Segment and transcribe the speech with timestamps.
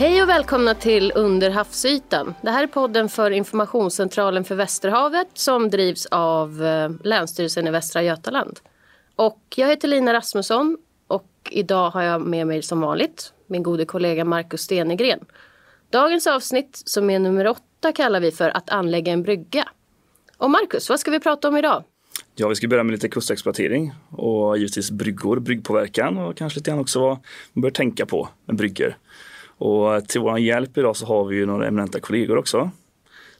[0.00, 2.34] Hej och välkomna till Under havsytan.
[2.42, 8.02] Det här är podden för Informationscentralen för Västerhavet som drivs av eh, Länsstyrelsen i Västra
[8.02, 8.60] Götaland.
[9.16, 13.84] Och jag heter Lina Rasmusson och idag har jag med mig som vanligt min gode
[13.84, 15.20] kollega Marcus Stenegren.
[15.90, 19.68] Dagens avsnitt, som är nummer åtta, kallar vi för Att anlägga en brygga.
[20.36, 21.84] Och Marcus, vad ska vi prata om idag?
[22.34, 26.80] Ja, vi ska börja med lite kustexploatering och givetvis bryggor, bryggpåverkan och kanske lite grann
[26.80, 27.18] också vad
[27.52, 28.96] man bör tänka på med bryggor.
[29.60, 32.70] Och till vår hjälp idag så har vi ju några eminenta kollegor också.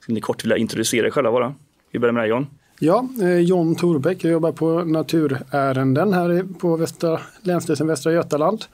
[0.01, 1.55] Skulle ni kort vilja introducera er själva bara?
[1.91, 2.47] Vi börjar med dig John.
[2.79, 4.25] Ja, eh, John Torbäck.
[4.25, 8.65] Jag jobbar på naturärenden här på Västra, Länsstyrelsen Västra Götaland.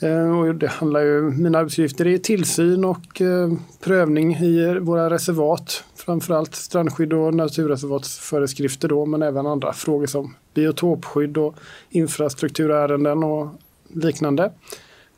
[0.00, 5.84] Eh, och det handlar ju, mina arbetsuppgifter är tillsyn och eh, prövning i våra reservat.
[5.96, 11.54] Framförallt strandskydd och naturreservatsföreskrifter då, men även andra frågor som biotopskydd och
[11.90, 13.48] infrastrukturärenden och
[13.94, 14.52] liknande.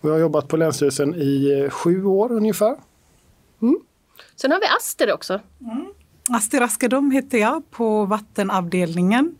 [0.05, 2.77] Och jag har jobbat på Länsstyrelsen i eh, sju år ungefär.
[3.63, 3.79] Mm.
[4.37, 5.41] Sen har vi Aster också.
[5.61, 5.87] Mm.
[6.31, 9.35] Aster Askedom heter jag på vattenavdelningen.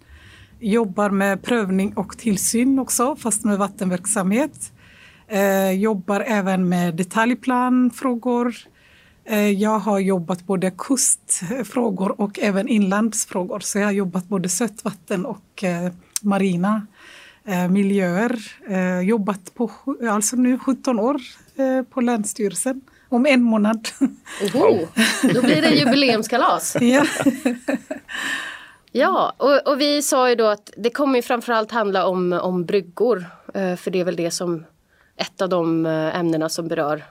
[0.61, 4.73] Jobbar med prövning och tillsyn också, fast med vattenverksamhet.
[5.29, 8.55] Eh, jobbar även med detaljplanfrågor.
[9.25, 13.61] Eh, jag har jobbat både kustfrågor och även inlandsfrågor.
[13.61, 15.93] Så jag har jobbat både sötvatten och eh,
[16.23, 16.87] marina
[17.71, 18.39] miljöer.
[18.69, 19.71] Eh, jobbat på
[20.11, 21.21] alltså nu 17 år
[21.57, 22.81] eh, på Länsstyrelsen.
[23.09, 23.89] Om en månad.
[24.43, 24.89] Oho,
[25.35, 26.77] då blir det jubileumskalas.
[26.81, 27.05] ja.
[28.93, 32.65] ja, och, och, vi sa ju då att det kommer ju framförallt handla om, om
[32.65, 33.27] bryggor.
[33.55, 34.65] Eh, för det är väl det som
[35.17, 37.05] ett av de eh, ämnena som berör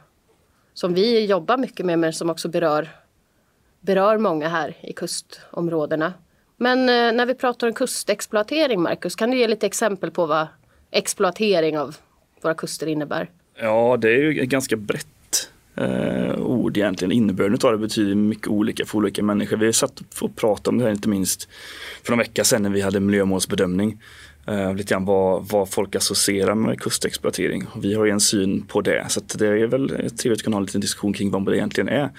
[0.74, 2.90] som vi jobbar mycket med men som också berör,
[3.80, 6.14] berör många här i kustområdena.
[6.64, 10.48] Men eh, när vi pratar om kustexploatering, Marcus, kan du ge lite exempel på vad
[10.92, 11.96] exploatering av
[12.42, 13.30] våra kuster innebär?
[13.60, 17.12] Ja, det är ju ett ganska brett eh, ord egentligen.
[17.12, 19.58] Innebörden av det betyder mycket olika för olika människor.
[19.58, 21.50] Vi satt och pratade om det här inte minst
[22.04, 24.02] för några vecka sedan när vi hade miljömålsbedömning.
[24.50, 27.66] Uh, lite grann vad, vad folk associerar med kustexploatering.
[27.76, 30.60] Vi har ju en syn på det så det är väl trevligt att kunna ha
[30.60, 32.10] en liten diskussion kring vad det egentligen är.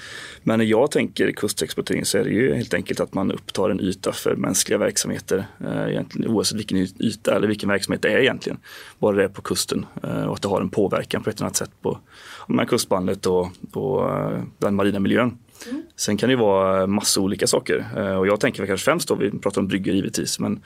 [0.42, 3.80] Men när jag tänker kustexploatering så är det ju helt enkelt att man upptar en
[3.80, 5.46] yta för mänskliga verksamheter.
[5.60, 8.58] Uh, egentligen, oavsett vilken yta eller vilken verksamhet det är egentligen.
[8.98, 11.46] Bara det är på kusten uh, och att det har en påverkan på ett eller
[11.46, 11.98] annat sätt på,
[12.46, 14.10] på kustbandet och, och
[14.58, 15.38] den marina miljön.
[15.70, 15.82] Mm.
[15.96, 17.84] Sen kan det vara massa olika saker
[18.18, 20.60] och jag tänker kanske främst då, vi pratar om bryggor givetvis, men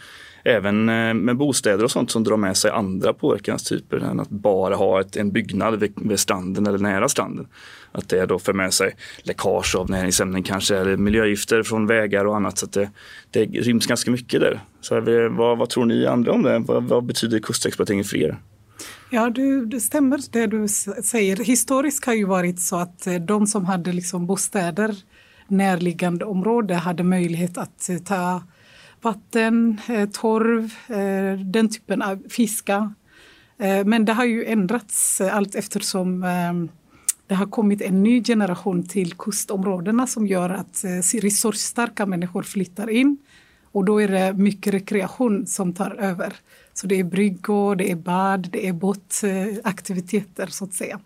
[0.48, 4.75] även eh, med bostäder och sånt som drar med sig andra påverkanstyper än att bara
[4.75, 7.47] ha ett, en byggnad vid, vid stranden eller nära stranden.
[7.92, 12.36] Att det då för med sig läckage av näringsämnen kanske eller miljögifter från vägar och
[12.36, 12.59] annat.
[12.59, 12.91] Så det,
[13.31, 14.60] det ryms ganska mycket där.
[14.81, 16.59] Så eh, vad, vad tror ni andra om det?
[16.59, 18.38] Vad, vad betyder kustexploatering för er?
[19.10, 20.69] Ja, du, det stämmer det du
[21.04, 21.36] säger.
[21.36, 24.97] Historiskt har ju varit så att eh, de som hade liksom bostäder
[25.48, 28.42] närliggande område hade möjlighet att ta
[29.03, 32.94] vatten, eh, torv, eh, den typen av fiska.
[33.59, 36.20] Eh, men det har ju ändrats allt eftersom
[37.26, 43.19] det har kommit en ny generation till kustområdena som gör att resursstarka människor flyttar in.
[43.72, 46.32] Och då är det mycket rekreation som tar över.
[46.75, 51.00] Så det är bryggor, det är bad, det är båtaktiviteter så att säga.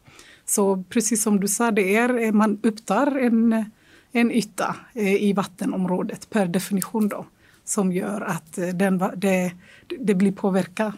[0.44, 3.64] Så precis som du sa, det är, man upptar en,
[4.12, 7.08] en yta i vattenområdet per definition.
[7.08, 7.26] Då
[7.64, 9.52] som gör att eh, den, det,
[9.98, 10.92] det blir påverkan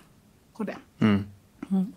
[0.57, 0.77] på det.
[1.01, 1.25] Mm.
[1.71, 1.93] Mm.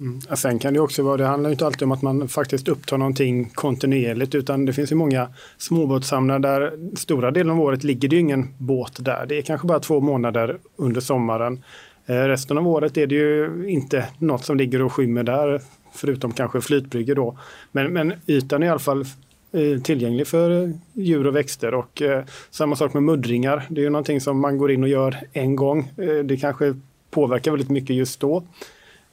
[0.00, 0.20] Mm.
[0.20, 3.50] Sen kan det också vara, det handlar inte alltid om att man faktiskt upptar någonting
[3.54, 5.28] kontinuerligt utan det finns ju många
[5.58, 9.26] småbåtshamnar där stora delen av året ligger det ingen båt där.
[9.26, 11.62] Det är kanske bara två månader under sommaren.
[12.06, 15.60] Eh, resten av året är det ju inte något som ligger och skymmer där
[15.92, 17.38] förutom kanske flytbryggor då.
[17.72, 19.04] Men, men ytan är i alla fall
[19.52, 21.74] Eh, tillgänglig för eh, djur och växter.
[21.74, 23.66] Och eh, samma sak med muddringar.
[23.68, 25.92] Det är ju någonting som man går in och gör en gång.
[25.96, 26.74] Eh, det kanske
[27.10, 28.42] påverkar väldigt mycket just då.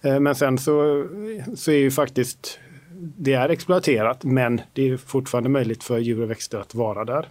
[0.01, 1.07] Eh, men sen så,
[1.55, 2.59] så är ju faktiskt
[3.17, 7.27] det är exploaterat men det är fortfarande möjligt för djur och växter att vara där.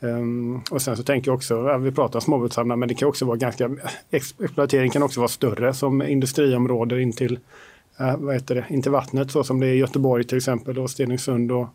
[0.00, 3.24] Um, och sen så tänker jag också, vi pratar om småbåtshamnar men det kan också
[3.24, 3.70] vara ganska,
[4.10, 7.38] exploatering kan också vara större som industriområden in till,
[8.00, 10.78] uh, vad heter det, in till vattnet så som det är i Göteborg till exempel
[10.78, 11.68] och Stenungsund och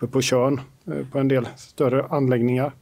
[0.00, 2.72] uppe på Tjörn eh, på en del större anläggningar.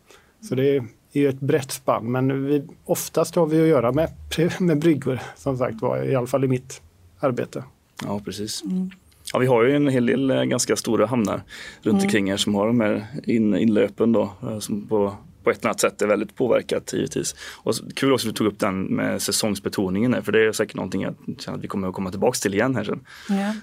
[0.40, 4.10] Så det är ju ett brett spann men vi, oftast har vi att göra med,
[4.60, 6.82] med bryggor som sagt var, i alla fall i mitt
[7.20, 7.64] arbete.
[8.04, 8.62] Ja precis.
[8.62, 8.90] Mm.
[9.32, 11.42] Ja, vi har ju en hel del eh, ganska stora hamnar
[11.82, 12.02] runt mm.
[12.02, 15.16] omkring här som har de här in, inlöpen då, eh, som på,
[15.48, 17.34] på ett eller annat sätt är väldigt påverkat givetvis.
[17.56, 21.02] Och kul också att du tog upp den med säsongsbetoningen för det är säkert någonting
[21.02, 23.00] jag känner att vi kommer att komma tillbaka till igen här sen.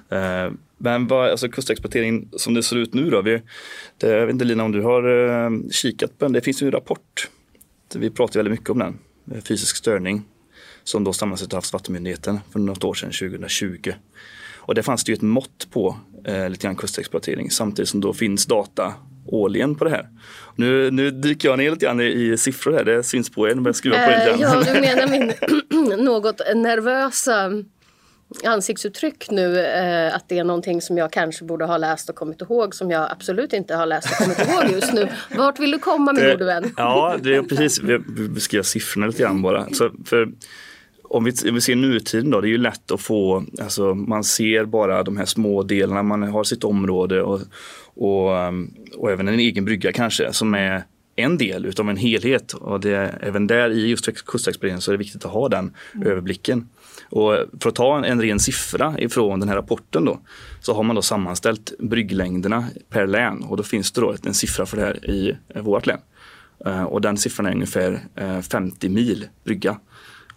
[0.10, 0.52] Ja.
[0.78, 3.22] Men vad, alltså kustexploatering som det ser ut nu då.
[3.22, 3.42] Vi,
[3.98, 6.34] det, jag vet inte Lina om du har eh, kikat på den.
[6.34, 7.30] Det finns ju en rapport.
[7.96, 8.98] Vi pratar väldigt mycket om den.
[9.42, 10.24] Fysisk störning.
[10.84, 13.92] Som då sig till Havs och vattenmyndigheten för något år sedan, 2020.
[14.56, 18.14] Och det fanns det ju ett mått på eh, lite grann kustexploatering samtidigt som då
[18.14, 18.94] finns data
[19.26, 20.08] årligen på det här.
[20.56, 23.62] Nu, nu dyker jag ner lite grann i, i siffror här, det syns på er,
[23.66, 25.34] jag skruva på lite Ja, du menar min
[26.06, 27.52] något nervösa
[28.44, 32.42] ansiktsuttryck nu eh, att det är någonting som jag kanske borde ha läst och kommit
[32.42, 35.08] ihåg som jag absolut inte har läst och kommit ihåg just nu.
[35.38, 36.74] Vart vill du komma min gode vän?
[36.78, 38.00] Ja, det är precis, vi
[38.30, 39.70] beskriver siffrorna lite grann bara.
[39.72, 40.28] Så för,
[41.10, 44.24] om vi, om vi ser nutiden då, det är ju lätt att få, alltså man
[44.24, 47.42] ser bara de här små delarna, man har sitt område och,
[47.96, 50.84] och, um, och även en egen brygga kanske som är
[51.16, 55.04] en del utav en helhet och det, även där i just kustexperience så är det
[55.04, 56.08] viktigt att ha den mm.
[56.08, 56.70] överblicken.
[57.10, 60.20] Och för att ta en, en ren siffra ifrån den här rapporten då
[60.62, 64.66] så har man då sammanställt brygglängderna per län och då finns det då en siffra
[64.66, 66.00] för det här i vårt län.
[66.68, 69.80] Uh, och den siffran är ungefär uh, 50 mil brygga.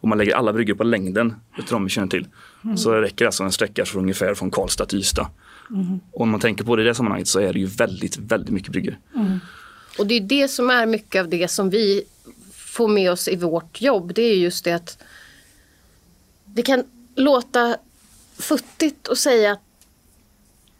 [0.00, 2.26] Om man lägger alla bryggor på längden utav de känner till
[2.64, 2.76] mm.
[2.76, 5.30] så räcker alltså en sträcka från ungefär från Karlstad till Ystad.
[5.70, 6.00] Mm.
[6.12, 8.50] Och om man tänker på det i det sammanhanget så är det ju väldigt, väldigt
[8.50, 8.98] mycket bryggor.
[9.14, 9.40] Mm.
[9.98, 12.04] Och det är det som är mycket av det som vi
[12.52, 14.14] får med oss i vårt jobb.
[14.14, 14.98] Det är just det att
[16.44, 16.84] det kan
[17.14, 17.76] låta
[18.38, 19.60] futtigt att säga att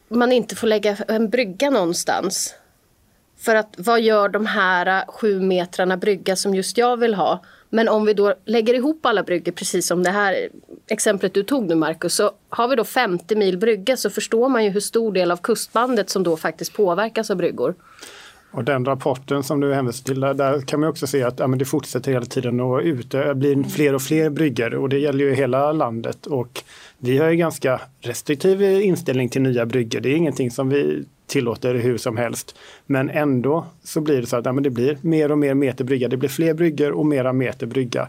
[0.09, 2.55] man inte får lägga en brygga någonstans.
[3.39, 7.45] För att vad gör de här sju metrarna brygga som just jag vill ha?
[7.71, 10.49] Men om vi då lägger ihop alla bryggor, precis som det här
[10.87, 14.65] exemplet du tog nu Marcus, så har vi då 50 mil brygga så förstår man
[14.65, 17.75] ju hur stor del av kustbandet som då faktiskt påverkas av bryggor.
[18.51, 21.47] Och den rapporten som du hänvisar till, där, där kan man också se att ja,
[21.47, 24.99] men det fortsätter hela tiden att ut, det blir fler och fler bryggor och det
[24.99, 26.27] gäller ju hela landet.
[26.27, 26.63] Och
[26.99, 30.01] vi har ju ganska restriktiv inställning till nya bryggor.
[30.01, 32.57] Det är ingenting som vi tillåter hur som helst.
[32.87, 35.85] Men ändå så blir det så att ja, men det blir mer och mer meter
[35.85, 36.09] brygga.
[36.09, 38.09] Det blir fler bryggor och mera meter brygga.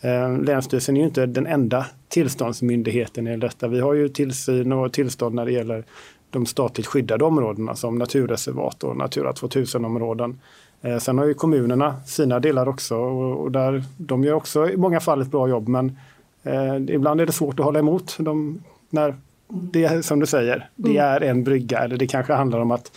[0.00, 3.68] Eh, Länsstyrelsen är ju inte den enda tillståndsmyndigheten i detta.
[3.68, 5.84] Vi har ju tillsyn och tillstånd när det gäller
[6.30, 10.40] de statligt skyddade områdena som naturreservat och Natura 2000-områden.
[10.82, 15.00] Eh, sen har ju kommunerna sina delar också och där, de gör också i många
[15.00, 15.98] fall ett bra jobb men
[16.42, 19.14] eh, ibland är det svårt att hålla emot de, när
[19.48, 21.04] det är som du säger, det mm.
[21.04, 22.96] är en brygga eller det kanske handlar om att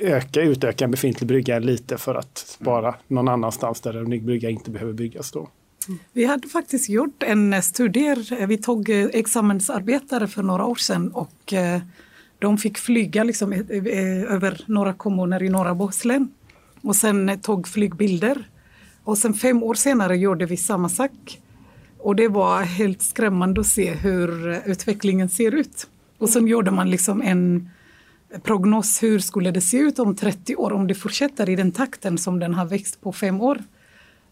[0.00, 4.50] öka, utöka en befintlig brygga lite för att spara någon annanstans där en ny brygga
[4.50, 5.48] inte behöver byggas då.
[6.12, 8.16] Vi hade faktiskt gjort en studie,
[8.46, 11.54] vi tog eh, examensarbetare för några år sedan och
[12.38, 13.52] de fick flyga liksom
[14.28, 16.28] över några kommuner i norra Bohuslän
[16.82, 18.48] och sen tog flygbilder.
[19.04, 21.40] Och sen fem år senare gjorde vi samma sak.
[22.04, 25.86] Och det var helt skrämmande att se hur utvecklingen ser ut.
[26.18, 27.70] Och sen gjorde man liksom en
[28.42, 30.72] prognos, hur skulle det se ut om 30 år?
[30.72, 33.58] Om det fortsätter i den takten som den har växt på fem år,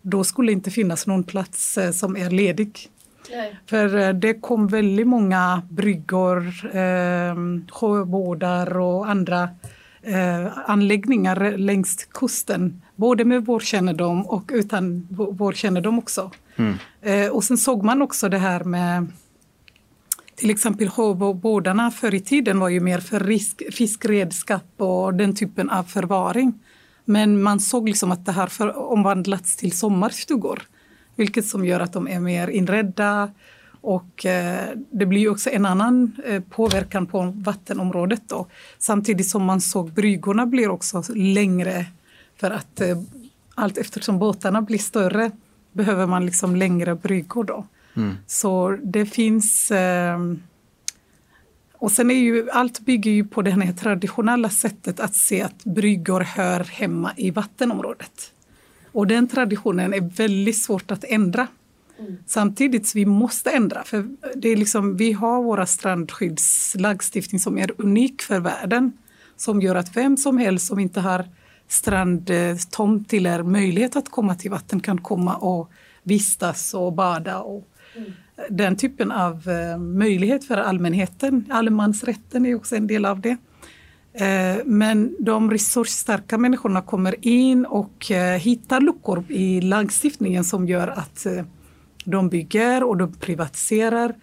[0.03, 2.89] då skulle det inte finnas någon plats eh, som är ledig.
[3.31, 3.57] Nej.
[3.67, 6.47] För eh, det kom väldigt många bryggor,
[6.77, 7.35] eh,
[7.73, 9.49] sjöbåtar och andra
[10.03, 12.83] eh, anläggningar längs kusten.
[13.03, 16.31] Både med vår kännedom och utan vår kännedom också.
[16.57, 16.75] Mm.
[17.03, 19.07] Eh, och sen såg man också det här med
[20.35, 25.71] till exempel sjöbåtarna förr i tiden var ju mer för risk, fiskredskap och den typen
[25.71, 26.61] av förvaring.
[27.05, 30.63] Men man såg liksom att det här för, omvandlats till sommarstugor.
[31.17, 33.31] Vilket som gör att de är mer inredda
[33.81, 38.47] och eh, det blir också en annan eh, påverkan på vattenområdet då.
[38.79, 41.87] Samtidigt som man såg bryggorna blir också längre
[42.43, 42.99] för att eh,
[43.55, 45.31] allt eftersom båtarna blir större
[45.73, 47.67] behöver man liksom längre bryggor då.
[47.97, 48.17] Mm.
[48.27, 50.19] Så det finns eh,
[51.73, 55.65] och sen är ju allt bygger ju på det här traditionella sättet att se att
[55.65, 58.33] bryggor hör hemma i vattenområdet.
[58.93, 61.47] Och den traditionen är väldigt svårt att ändra.
[61.99, 62.17] Mm.
[62.27, 68.23] Samtidigt vi måste ändra, för det är liksom, vi har våra strandskyddslagstiftning som är unik
[68.23, 68.93] för världen.
[69.37, 71.25] Som gör att vem som helst som inte har
[71.73, 75.71] strandtomt eller möjlighet att komma till vatten kan komma och
[76.03, 77.39] vistas och bada.
[77.41, 78.13] Och mm.
[78.51, 83.37] Den typen av uh, möjlighet för allmänheten, allemansrätten är också en del av det.
[84.15, 90.89] Eh, men de resursstarka människorna kommer in och eh, hittar luckor i lagstiftningen som gör
[90.89, 91.45] att eh,
[92.05, 94.15] de bygger och de privatiserar.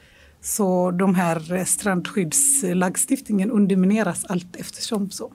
[0.41, 5.09] Så de här strandskyddslagstiftningen undermineras allt eftersom.
[5.09, 5.31] Så.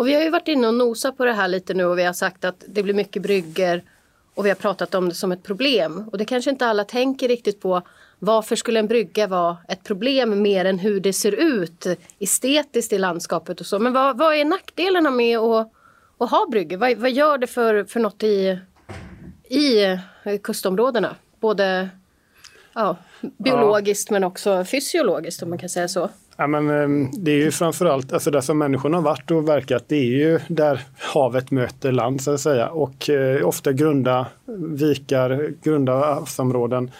[0.00, 2.04] Och vi har ju varit inne och nosat på det här lite nu och vi
[2.04, 3.82] har sagt att det blir mycket brygger
[4.34, 6.08] och vi har pratat om det som ett problem.
[6.12, 7.82] Och det kanske inte alla tänker riktigt på
[8.18, 11.86] varför skulle en brygga vara ett problem mer än hur det ser ut
[12.18, 13.78] estetiskt i landskapet och så.
[13.78, 15.72] Men vad, vad är nackdelarna med att,
[16.18, 16.76] att ha bryggor?
[16.76, 18.58] Vad, vad gör det för, för något i,
[19.48, 19.98] i
[20.42, 21.16] kustområdena?
[21.40, 21.88] Både
[22.72, 22.96] ja,
[23.38, 24.14] biologiskt ja.
[24.14, 26.10] men också fysiologiskt om man kan säga så.
[26.36, 29.84] Ja, men, ehm, det är ju framförallt, alltså där som människorna har varit och verkat,
[29.88, 32.68] det är ju där havet möter land så att säga.
[32.68, 34.26] Och eh, ofta grunda
[34.68, 36.90] vikar, grunda havsområden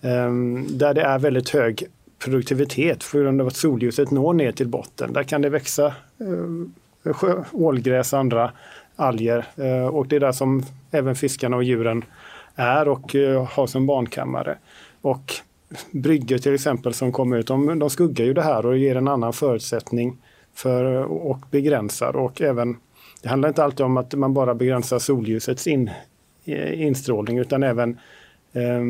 [0.00, 0.32] eh,
[0.68, 1.86] där det är väldigt hög
[2.24, 5.12] produktivitet för grund av att solljuset når ner till botten.
[5.12, 8.52] Där kan det växa eh, sjö, ålgräs och andra
[8.96, 12.04] alger eh, och det är där som även fiskarna och djuren
[12.54, 14.58] är och eh, har som barnkammare.
[15.00, 15.32] Och
[15.90, 19.08] bryggor till exempel som kommer ut, de, de skuggar ju det här och ger en
[19.08, 20.18] annan förutsättning
[20.54, 22.16] för, och begränsar.
[22.16, 22.76] Och även,
[23.22, 25.90] det handlar inte alltid om att man bara begränsar solljusets in,
[26.44, 27.98] eh, instrålning utan även
[28.52, 28.80] eh,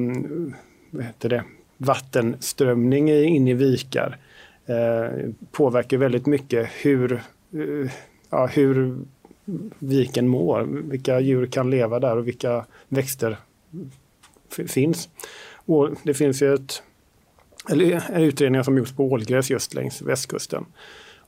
[0.91, 1.45] vad heter det,
[1.77, 4.19] vattenströmning in i vikar
[4.67, 7.13] eh, påverkar väldigt mycket hur,
[7.53, 7.91] eh,
[8.31, 8.99] ja, hur
[9.79, 13.37] viken mår, vilka djur kan leva där och vilka växter
[14.67, 15.09] finns.
[16.03, 16.83] Det finns ju ett,
[17.71, 20.65] eller en utredning som gjorts på ålgräs just längs västkusten.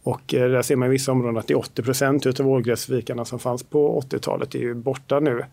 [0.02, 3.24] Och eh, där ser man i vissa områden att det är 80 procent av ålgräsvikarna
[3.24, 5.44] som fanns på 80-talet är ju borta nu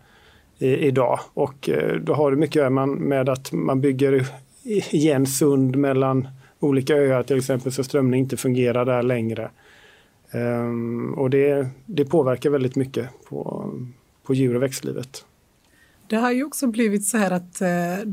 [0.58, 1.20] i, idag.
[1.34, 4.26] Och eh, då har det mycket att göra med att man bygger
[4.64, 6.28] igen sund mellan
[6.60, 9.50] olika öar till exempel så strömning inte fungerar där längre.
[10.34, 13.70] Um, och det, det påverkar väldigt mycket på,
[14.22, 15.24] på djur och växtlivet.
[16.06, 18.08] Det har ju också blivit så här att eh,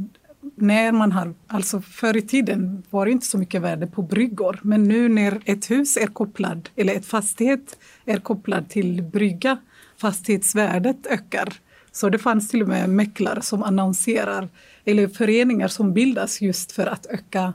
[0.55, 4.59] när man har, alltså förr i tiden var det inte så mycket värde på bryggor,
[4.61, 9.57] men nu när ett hus är kopplad, eller ett fastighet är kopplad till brygga,
[9.97, 11.53] fastighetsvärdet ökar.
[11.91, 14.49] Så det fanns till och med mäklare som annonserar,
[14.85, 17.53] eller föreningar som bildas just för att öka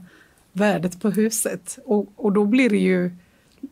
[0.52, 1.78] värdet på huset.
[1.84, 3.10] Och, och då blir det ju,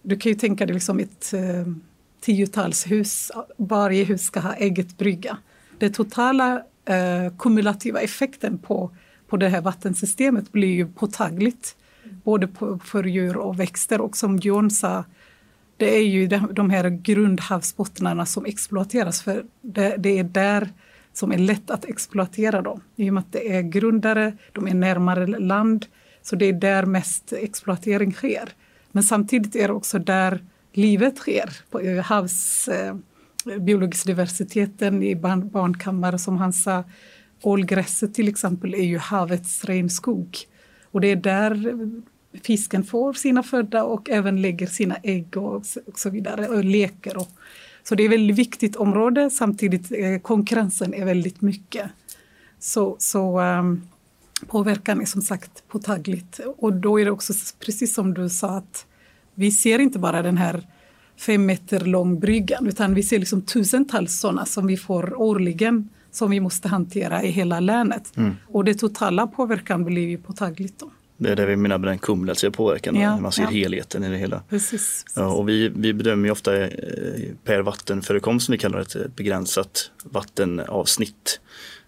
[0.03, 1.73] du kan ju tänka dig liksom ett eh,
[2.21, 5.39] tiotals hus, varje hus ska ha eget brygga.
[5.79, 8.91] Det totala eh, kumulativa effekten på
[9.33, 11.77] på det här vattensystemet blir ju påtagligt.
[12.25, 14.01] Både på, för djur och växter.
[14.01, 15.05] Och som John sa,
[15.77, 19.23] det är ju de här grundhavsbottnarna som exploateras.
[19.23, 20.69] För det, det, är där
[21.13, 22.81] som är lätt att exploatera dem.
[22.97, 25.87] I och med att det är grundare, de är närmare land.
[26.23, 28.49] Så det är där mest exploatering sker.
[28.93, 31.51] Men samtidigt är det också där livet sker.
[31.71, 32.95] På eh, havs, eh,
[33.61, 36.85] biologisk diversiteten i barn, barnkammare som han sa
[37.43, 40.39] Ålgräset till exempel är ju havets regnskog.
[40.91, 41.75] Och det är där
[42.43, 47.17] fisken får sina föda och även lägger sina ägg och så vidare och leker.
[47.17, 47.29] Och,
[47.83, 51.91] så det är ett väldigt viktigt område samtidigt eh, konkurrensen är väldigt mycket.
[52.59, 53.83] Så, så um,
[54.47, 58.87] påverkan är som sagt påtagligt och då är det också precis som du sa att
[59.35, 60.67] vi ser inte bara den här
[61.17, 66.31] fem meter lång bryggan utan vi ser liksom tusentals sådana som vi får årligen som
[66.31, 68.17] vi måste hantera i hela länet.
[68.17, 68.37] Mm.
[68.49, 70.91] Och det totala påverkan blir ju påtagligt då.
[71.17, 73.49] Det är det vi menar med den kumulativa påverkan, ja, man ser ja.
[73.49, 74.43] helheten i det hela.
[74.49, 75.05] Precis, precis.
[75.17, 76.71] Ja, och vi, vi bedömer ofta eh,
[77.45, 81.41] per vattenförekomst, som vi kallar det, ett begränsat vattenavsnitt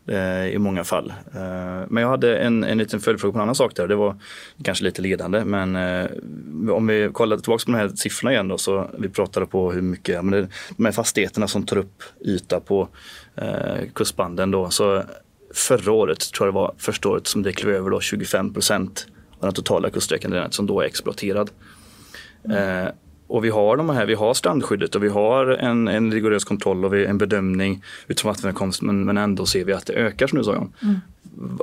[0.07, 1.13] Eh, i många fall.
[1.35, 3.89] Eh, men jag hade en, en liten följdfråga på en annan sak där.
[3.89, 4.17] Det var
[4.63, 6.11] kanske lite ledande, men eh,
[6.71, 9.83] om vi kollar tillbaka på de här siffrorna igen då, så vi pratade på hur
[9.83, 12.89] mycket, men det, de här fastigheterna som tar upp yta på
[13.37, 14.71] eh, kustbanden då.
[14.71, 15.03] Så
[15.55, 19.07] förra året tror jag det var första året som det klev över då 25 procent
[19.41, 21.51] av den totala kuststräckan som då är exploaterad.
[22.45, 22.87] Mm.
[22.87, 22.93] Eh,
[23.27, 26.85] och vi har de här, vi har strandskyddet och vi har en, en rigorös kontroll
[26.85, 30.45] och en bedömning utifrån vattenförekomst men, men ändå ser vi att det ökar som du
[30.45, 30.73] sa John.
[30.83, 31.01] Mm.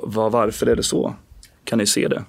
[0.03, 1.15] Var, varför är det så?
[1.63, 2.23] Kan ni se det?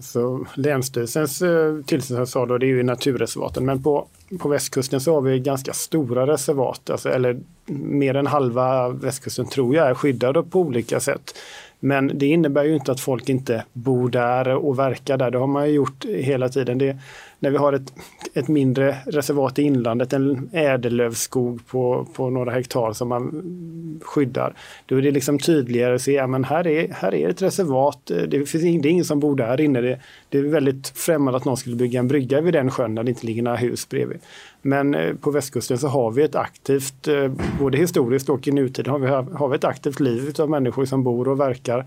[0.00, 4.06] Så Länsstyrelsens eh, tillsynsansvar då, det är ju naturreservaten men på,
[4.38, 9.74] på västkusten så har vi ganska stora reservat, alltså, eller mer än halva västkusten tror
[9.74, 11.34] jag är skyddade på olika sätt.
[11.80, 15.30] Men det innebär ju inte att folk inte bor där och verkar där.
[15.30, 16.78] Det har man ju gjort hela tiden.
[16.78, 16.98] Det,
[17.40, 17.92] när vi har ett,
[18.34, 24.54] ett mindre reservat i inlandet, en ädellövskog på, på några hektar som man skyddar,
[24.86, 28.06] då är det liksom tydligare att se att ja, här, är, här är ett reservat.
[28.06, 29.80] Det, finns, det är ingen som bor där inne.
[29.80, 33.02] Det, det är väldigt främmande att någon skulle bygga en brygga vid den sjön när
[33.02, 34.18] det inte ligger några hus bredvid.
[34.62, 38.88] Men eh, på västkusten så har vi ett aktivt, eh, både historiskt och i nutid,
[38.88, 41.86] har vi, har vi ett aktivt liv av människor som bor och verkar.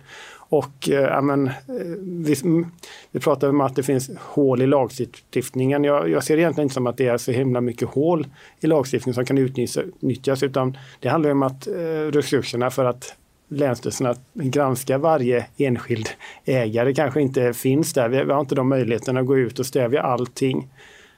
[0.53, 1.53] Och eh, men, eh,
[2.01, 2.65] vi, mm,
[3.11, 5.83] vi pratar om att det finns hål i lagstiftningen.
[5.83, 8.27] Jag, jag, ser egentligen inte som att det är så himla mycket hål
[8.59, 11.73] i lagstiftningen som kan utnyttjas utan det handlar om att eh,
[12.11, 13.15] resurserna för att
[13.49, 16.09] länsstyrelserna granska varje enskild
[16.45, 18.09] ägare kanske inte finns där.
[18.09, 20.69] Vi har inte de möjligheterna att gå ut och stävja allting.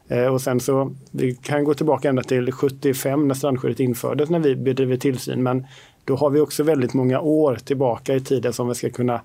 [0.07, 4.39] Eh, och sen så, vi kan gå tillbaka ända till 75 när strandskyddet infördes när
[4.39, 5.43] vi bedriver tillsyn.
[5.43, 5.67] Men
[6.05, 9.21] då har vi också väldigt många år tillbaka i tiden som vi ska kunna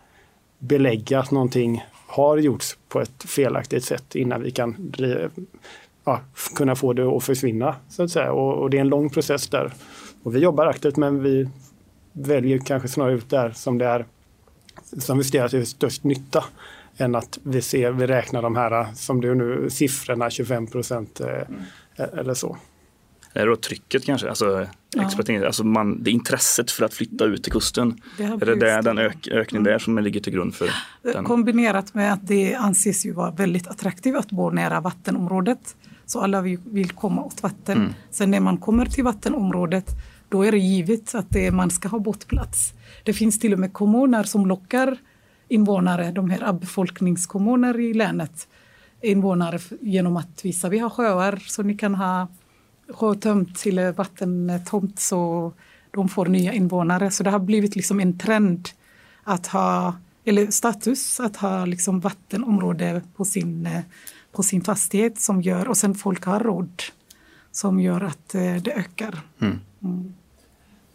[0.58, 4.92] belägga att någonting har gjorts på ett felaktigt sätt innan vi kan
[6.04, 6.20] ja,
[6.56, 7.76] kunna få det att försvinna.
[7.88, 8.32] Så att säga.
[8.32, 9.72] Och, och, det är en lång process där.
[10.22, 11.48] Och vi jobbar aktivt men vi
[12.12, 14.06] väljer kanske snarare ut där som det är
[14.98, 16.44] som vi ser är störst nytta
[16.96, 21.62] än att vi, ser, vi räknar de här som du nu siffrorna 25 procent mm.
[21.96, 22.56] eller så.
[23.32, 24.28] Är det då trycket kanske?
[24.28, 25.46] Alltså, ja.
[25.46, 28.00] alltså man, det intresset för att flytta ut till kusten.
[28.16, 30.70] Det är det där, den ök, ökningen där som ligger till grund för
[31.02, 31.24] den?
[31.24, 35.76] Kombinerat med att det anses ju vara väldigt attraktivt att bo nära vattenområdet.
[36.06, 37.78] Så alla vill komma åt vatten.
[37.78, 37.92] Mm.
[38.10, 39.86] Sen när man kommer till vattenområdet
[40.28, 42.72] då är det givet att det, man ska ha båtplats.
[43.04, 44.96] Det finns till och med kommuner som lockar
[45.48, 48.48] invånare, de här befolkningskommuner i länet,
[49.02, 52.28] invånare genom att visa vi har sjöar så ni kan ha
[52.92, 55.52] sjötömt eller vattentomt så
[55.90, 57.10] de får nya invånare.
[57.10, 58.68] Så det har blivit liksom en trend
[59.24, 59.94] att ha,
[60.24, 63.68] eller status att ha liksom vattenområde på sin,
[64.32, 66.82] på sin fastighet som gör, och sen folk har råd
[67.52, 69.20] som gör att eh, det ökar.
[69.40, 69.58] Mm.
[69.82, 70.14] Mm.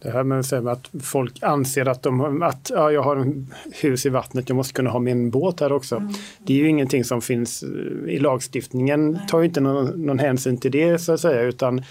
[0.06, 4.10] Det här med att folk anser att, de, att ja, jag har en hus i
[4.10, 5.96] vattnet, jag måste kunna ha min båt här också.
[5.96, 6.14] Mm.
[6.46, 7.64] Det är ju ingenting som finns
[8.08, 9.28] i lagstiftningen, Nej.
[9.28, 11.84] tar inte någon, någon hänsyn till det så att säga, utan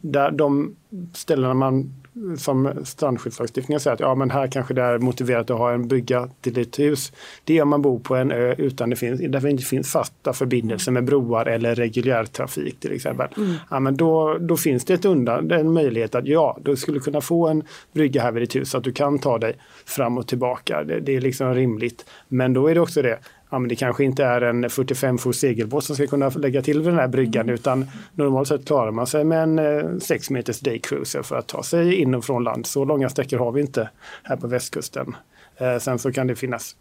[0.00, 0.76] där de
[1.12, 1.94] ställena man
[2.38, 6.28] som strandskyddslagstiftningen säger att ja, men här kanske det är motiverat att ha en brygga
[6.40, 7.12] till ett hus.
[7.44, 9.92] Det är om man bor på en ö utan det finns, där det inte finns
[9.92, 13.28] fasta förbindelser med broar eller reguljär trafik till exempel.
[13.36, 13.54] Mm.
[13.70, 17.20] Ja, men då, då finns det ett undan, en möjlighet att ja, du skulle kunna
[17.20, 20.26] få en brygga här vid ditt hus så att du kan ta dig fram och
[20.26, 20.84] tillbaka.
[20.84, 22.04] Det, det är liksom rimligt.
[22.28, 23.18] Men då är det också det,
[23.50, 26.82] ja, men det kanske inte är en 45 fot segelbåt som ska kunna lägga till
[26.82, 27.54] den här bryggan mm.
[27.54, 31.62] utan normalt sett klarar man sig med en 6 eh, meters daycruiser för att ta
[31.62, 32.66] sig in och från land.
[32.66, 33.90] Så långa sträckor har vi inte
[34.22, 35.16] här på västkusten.
[35.56, 36.76] Eh, sen så kan det finnas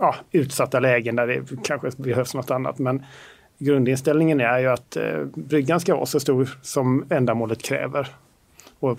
[0.00, 2.78] ja, utsatta lägen där det kanske behövs något annat.
[2.78, 3.04] Men
[3.58, 8.08] grundinställningen är ju att eh, bryggan ska vara så stor som ändamålet kräver.
[8.80, 8.98] Och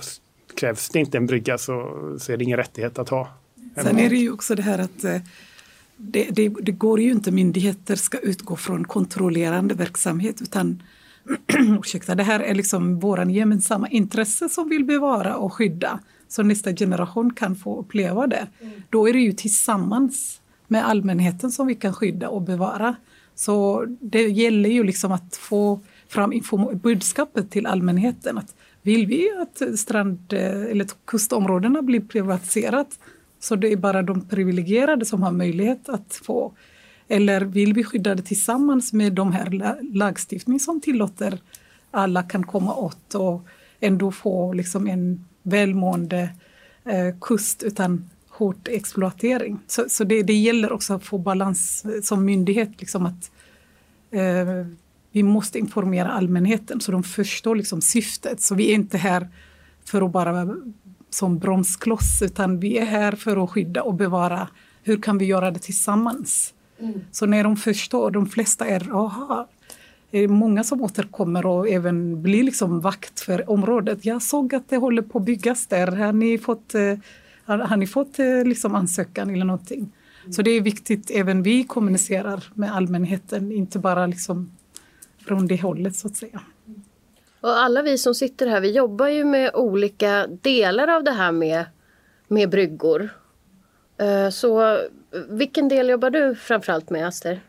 [0.60, 3.30] krävs det inte en brygga så, så är det ingen rättighet att ha.
[3.76, 5.16] Sen är det ju också det här att eh,
[6.02, 10.84] det, det, det, går ju inte myndigheter ska utgå från kontrollerande verksamhet utan
[11.80, 16.76] ursäkta, det här är liksom våran gemensamma intresse som vill bevara och skydda så nästa
[16.76, 18.48] generation kan få uppleva det.
[18.60, 18.82] Mm.
[18.90, 22.96] Då är det ju tillsammans med allmänheten som vi kan skydda och bevara.
[23.36, 26.34] Så det gäller ju liksom att få fram
[26.74, 33.00] budskapet till allmänheten att vill vi att strand eh, eller kustområdena blir privatiserat
[33.44, 36.54] så det är bara de privilegierade som har möjlighet att få.
[37.08, 41.40] Eller vill vi skydda det tillsammans med de här lagstiftning som tillåter
[41.92, 43.46] alla kan komma åt och
[43.80, 46.30] ändå få liksom en välmående
[46.86, 49.60] eh, kust utan hård exploatering.
[49.68, 53.32] Så, så det, det, gäller också att få balans eh, som myndighet, liksom att
[54.12, 54.66] eh,
[55.12, 58.42] vi måste informera allmänheten så de förstår liksom syftet.
[58.42, 59.28] Så vi är inte här
[59.86, 60.56] för att bara
[61.14, 64.48] som bromskloss utan vi är här för att skydda och bevara.
[64.84, 66.54] Hur kan vi göra det tillsammans?
[66.80, 67.02] Mm.
[67.12, 69.48] Så när de förstår, de flesta är, aha,
[70.12, 74.06] är många som återkommer och även blir liksom vakt för området.
[74.06, 75.88] Jag såg att det håller på att byggas där.
[75.88, 76.98] Har ni fått, eh,
[77.46, 79.80] har, har ni fått eh, liksom ansökan eller någonting?
[79.80, 80.34] Mm.
[80.34, 84.52] Så det är viktigt, även vi kommunicerar med allmänheten, inte bara liksom
[85.28, 86.42] från det hållet så att säga.
[87.42, 91.32] Och alla vi som sitter här, vi jobbar ju med olika delar av det här
[91.32, 91.66] med,
[92.28, 93.10] med bryggor.
[93.98, 94.80] Eh, så
[95.30, 97.40] vilken del jobbar du framförallt med, Aster?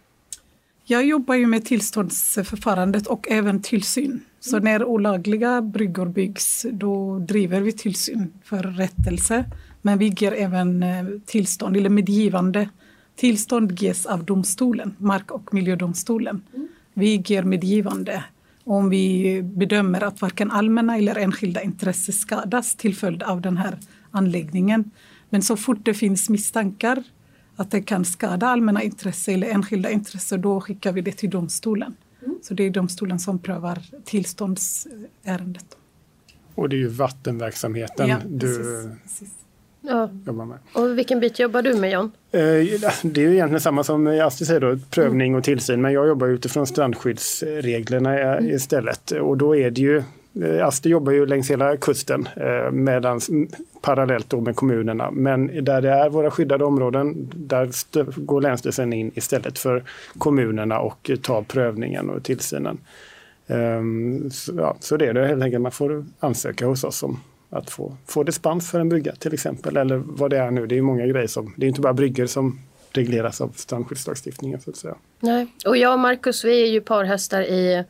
[0.85, 4.25] Jag jobbar ju med tillståndsförfarandet och även tillsyn.
[4.41, 4.65] Så mm.
[4.65, 9.45] när olagliga bryggor byggs, då driver vi tillsyn för rättelse.
[9.83, 12.69] Men vi ger även eh, tillstånd, eller medgivande.
[13.17, 16.43] Tillstånd ges av domstolen, Mark och miljödomstolen.
[16.55, 16.69] Mm.
[16.95, 18.25] Vi ger medgivande
[18.65, 23.79] om vi bedömer att varken allmänna eller enskilda intressen skadas till följd av den här
[24.11, 24.91] anläggningen.
[25.31, 27.03] Men så fort det finns misstankar
[27.57, 31.97] att det kan skada allmänna intressen eller enskilda intressen, då skickar vi det till domstolen.
[32.25, 32.39] Mm.
[32.43, 35.77] Så det är domstolen som prövar tillståndsärendet.
[36.55, 39.35] Och det är ju vattenverksamheten ja, du precis, precis.
[39.83, 40.11] Ja.
[40.27, 40.59] jobbar med.
[40.73, 42.13] Och vilken bit jobbar du med John?
[42.33, 42.41] Eh,
[43.03, 45.83] det är ju egentligen samma som Astrid säger då, prövning och tillsyn.
[45.83, 49.11] Men jag jobbar utifrån strandskyddsreglerna istället.
[49.11, 50.03] Och då är det ju
[50.41, 53.31] Eh, Aster jobbar ju längs hela kusten eh, medans,
[53.83, 55.11] parallellt då med kommunerna.
[55.11, 59.85] Men där det är våra skyddade områden, där går Länsstyrelsen in istället för
[60.19, 62.79] kommunerna och tar prövningen och tillsynen.
[63.47, 65.63] Um, så, ja, så det är det helt enkelt.
[65.63, 67.21] Man får ansöka hos oss om
[67.53, 69.77] att få, få dispens för en brygga till exempel.
[69.77, 70.67] Eller vad det är nu.
[70.67, 72.61] Det är många grejer som, det är inte bara bryggor som
[72.93, 74.95] regleras av strandskyddslagstiftningen så att säga.
[75.21, 77.85] Nej, och jag och Marcus vi är ju parhästar i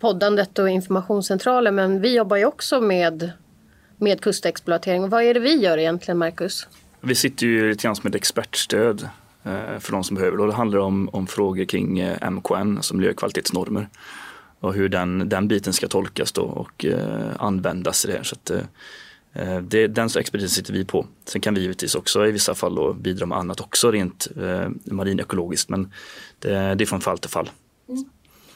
[0.00, 3.30] poddandet och informationscentralen men vi jobbar ju också med,
[3.96, 5.04] med kustexploatering.
[5.04, 6.68] Och vad är det vi gör egentligen Marcus?
[7.00, 9.08] Vi sitter ju lite grann som ett expertstöd
[9.44, 10.46] eh, för de som behöver det.
[10.46, 13.88] Det handlar om, om frågor kring eh, MKN, alltså miljökvalitetsnormer
[14.60, 18.22] och hur den, den biten ska tolkas då och eh, användas i det här.
[18.22, 18.50] Så att,
[19.32, 21.06] eh, det, den expertisen sitter vi på.
[21.24, 24.68] Sen kan vi givetvis också i vissa fall då bidra med annat också rent eh,
[24.84, 25.92] marinekologiskt men
[26.38, 27.50] det, det är från fall till fall.
[27.88, 28.04] Mm.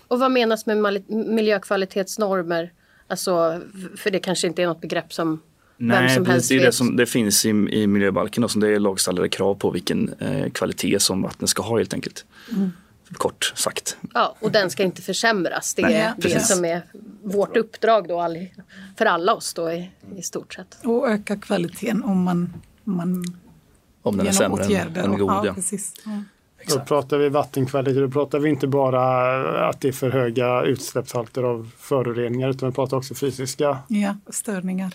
[0.09, 2.73] Och vad menas med miljökvalitetsnormer?
[3.07, 3.61] Alltså,
[3.97, 5.41] för det kanske inte är något begrepp som
[5.83, 8.61] Nej, vem som helst det, är det, som, det finns i, i miljöbalken och som
[8.61, 12.25] det är lagstadgade krav på vilken eh, kvalitet som vattnet ska ha helt enkelt.
[12.53, 12.71] Mm.
[13.13, 13.97] Kort sagt.
[14.15, 15.75] Ja, och den ska inte försämras.
[15.75, 16.83] Det är Nej, det som är
[17.23, 18.35] vårt uppdrag då,
[18.97, 20.79] för alla oss då i, i stort sett.
[20.85, 22.53] Och öka kvaliteten om man,
[22.85, 23.25] man
[24.03, 25.31] om den är sämre än, än god.
[25.31, 25.55] Ja, ja.
[25.55, 25.95] Precis.
[26.05, 26.23] Ja.
[26.69, 31.43] Då pratar vi vattenkvalitet, då pratar vi inte bara att det är för höga utsläppshalter
[31.43, 34.95] av föroreningar utan vi pratar också fysiska ja, störningar.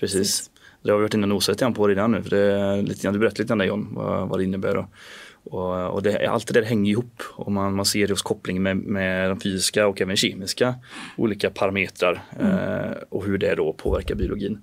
[0.00, 0.18] Precis.
[0.18, 0.50] Precis.
[0.82, 2.22] Det har vi varit inne och nosat lite på redan nu.
[2.22, 4.76] För det är lite grann, du berättade lite grann John vad, vad det innebär.
[4.76, 4.84] Och,
[5.44, 8.62] och, och det, allt det där hänger ihop och man, man ser det hos kopplingen
[8.62, 10.74] med, med de fysiska och även kemiska
[11.16, 12.52] olika parametrar mm.
[12.52, 14.58] eh, och hur det då påverkar biologin.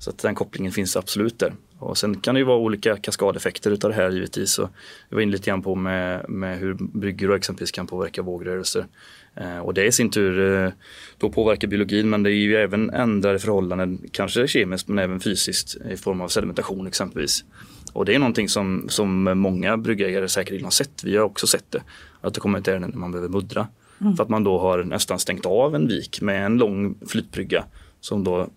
[0.00, 1.52] Så att den kopplingen finns absolut där.
[1.78, 4.58] Och sen kan det ju vara olika kaskadeffekter utav det här givetvis.
[4.58, 4.68] Och
[5.08, 8.86] jag var inne lite grann på med, med hur bryggor exempelvis kan påverka vågrörelser.
[9.34, 10.72] Eh, och det i sin tur eh,
[11.18, 15.76] då påverkar biologin men det är ju även ändrade förhållanden, kanske kemiskt men även fysiskt
[15.90, 17.44] i form av sedimentation exempelvis.
[17.98, 21.04] Och det är någonting som, som många bryggägare säkert har sett.
[21.04, 21.82] Vi har också sett det.
[22.20, 23.68] Att det kommer ett ärende när man behöver muddra.
[24.00, 24.16] Mm.
[24.16, 27.64] För att man då har nästan stängt av en vik med en lång flytbrygga
[28.00, 28.48] som då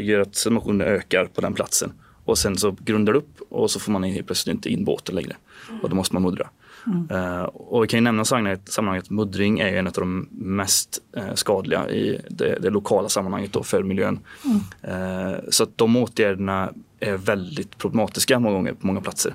[0.00, 1.92] gör att sedimentionen ökar på den platsen.
[2.24, 5.14] Och sen så grundar det upp och så får man helt plötsligt inte in båten
[5.14, 5.36] längre.
[5.82, 6.48] Och då måste man muddra.
[6.86, 7.10] Mm.
[7.10, 11.34] Uh, och vi kan ju nämna sammanhanget, sammanhanget muddring är en av de mest uh,
[11.34, 14.18] skadliga i det, det, lokala sammanhanget då för miljön.
[14.44, 15.32] Mm.
[15.34, 16.72] Uh, så att de åtgärderna
[17.06, 19.34] är väldigt problematiska många gånger på många platser.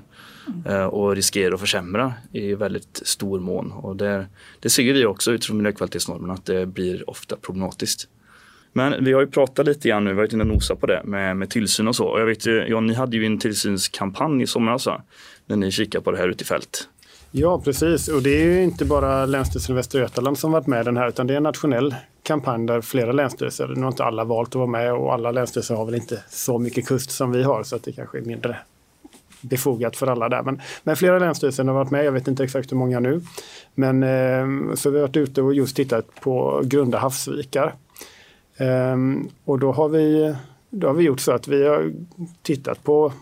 [0.66, 0.90] Mm.
[0.90, 3.72] och riskerar att försämra i väldigt stor mån.
[3.72, 4.28] Och det,
[4.60, 8.08] det ser vi också utifrån miljökvalitetsnormerna att det blir ofta problematiskt.
[8.74, 10.88] Men vi har ju pratat lite grann nu, vi har varit inne och nosat på
[10.88, 12.06] det med, med tillsyn och så.
[12.06, 14.88] Och jag vet ju, ja, ni hade ju en tillsynskampanj i somras
[15.46, 16.88] när ni kikade på det här ute i fält.
[17.32, 18.08] Ja, precis.
[18.08, 20.98] Och det är ju inte bara Länsstyrelsen i Västra Götaland som varit med i den
[20.98, 21.96] här, utan det är en nationell
[22.32, 25.76] kampanj där flera länsstyrelser, nu har inte alla valt att vara med och alla länsstyrelser
[25.76, 28.58] har väl inte så mycket kust som vi har så att det kanske är mindre
[29.42, 30.44] befogat för alla där.
[30.44, 33.22] Men, men flera länsstyrelser har varit med, jag vet inte exakt hur många nu.
[33.76, 37.74] Men eh, så vi har varit ute och just tittat på grunda havsvikar.
[38.58, 40.36] Ehm, och då har, vi,
[40.70, 41.92] då har vi gjort så att vi har
[42.42, 43.14] tittat på,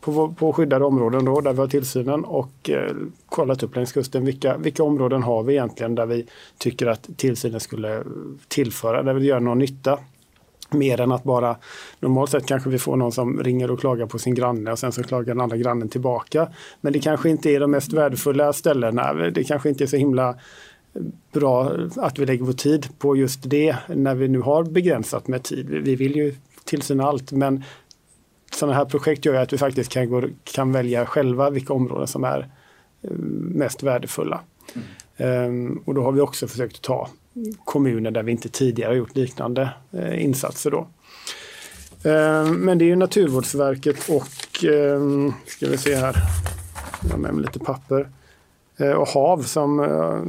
[0.00, 2.94] på, på skyddade områden då, där vi har tillsynen och eh,
[3.26, 6.26] kollat upp längs kusten vilka, vilka områden har vi egentligen där vi
[6.58, 8.02] tycker att tillsynen skulle
[8.48, 9.98] tillföra, där vi gör någon nytta.
[10.72, 11.56] Mer än att bara,
[12.00, 14.92] normalt sett kanske vi får någon som ringer och klagar på sin granne och sen
[14.92, 16.48] så klagar den andra grannen tillbaka.
[16.80, 19.12] Men det kanske inte är de mest värdefulla ställena.
[19.12, 20.34] Det kanske inte är så himla
[21.32, 25.42] bra att vi lägger vår tid på just det när vi nu har begränsat med
[25.42, 25.66] tid.
[25.68, 27.64] Vi vill ju tillsyna allt men
[28.54, 32.24] sådana här projekt gör att vi faktiskt kan, gå, kan välja själva vilka områden som
[32.24, 32.48] är
[33.02, 33.10] eh,
[33.54, 34.40] mest värdefulla.
[34.74, 34.86] Mm.
[35.48, 37.08] Um, och då har vi också försökt ta
[37.64, 40.70] kommuner där vi inte tidigare gjort liknande uh, insatser.
[40.70, 40.88] Då.
[42.02, 46.16] Um, men det är ju Naturvårdsverket och, um, ska vi se här,
[47.02, 48.08] jag har med mig lite papper.
[48.80, 50.22] Eh, och HAV som, eh,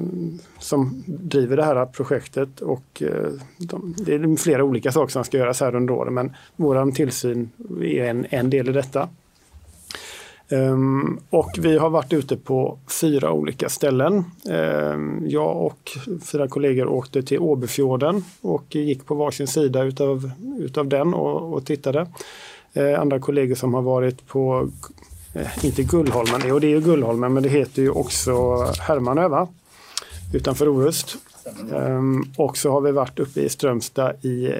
[0.60, 2.62] som driver det här projektet.
[2.62, 6.34] Och eh, de, det är flera olika saker som ska göras här under året men
[6.56, 7.50] vår tillsyn
[7.82, 9.10] är en, en del i detta.
[10.50, 14.24] Um, och vi har varit ute på fyra olika ställen.
[14.50, 15.92] Um, jag och
[16.32, 21.66] fyra kollegor åkte till Åbyfjorden och gick på varsin sida utav, utav den och, och
[21.66, 22.08] tittade.
[22.78, 24.70] Uh, andra kollegor som har varit på
[25.34, 28.32] Eh, inte Gullholmen, jo det är ju Gullholmen men det heter ju också
[28.80, 29.48] Hermanö va?
[30.34, 31.18] Utanför Orust.
[31.72, 34.54] Um, och så har vi varit uppe i Strömstad i,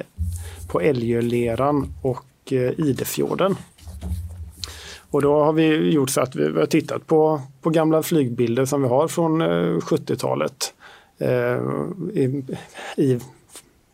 [0.68, 3.56] på Älgöleran och uh, Idefjorden.
[5.12, 8.82] Och då har vi gjort så att vi har tittat på, på gamla flygbilder som
[8.82, 10.74] vi har från eh, uh, 70-talet
[11.22, 12.44] uh, ehm, i,
[12.98, 13.20] i,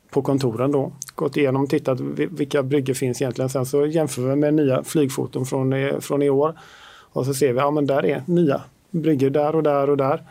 [0.09, 0.91] på kontoren då.
[1.15, 3.49] gått igenom och tittat vilka bryggor finns egentligen.
[3.49, 6.59] Sen så jämför vi med nya flygfoton från, från i år.
[7.11, 10.21] Och så ser vi, ja men där är nya bryggor där och där och där.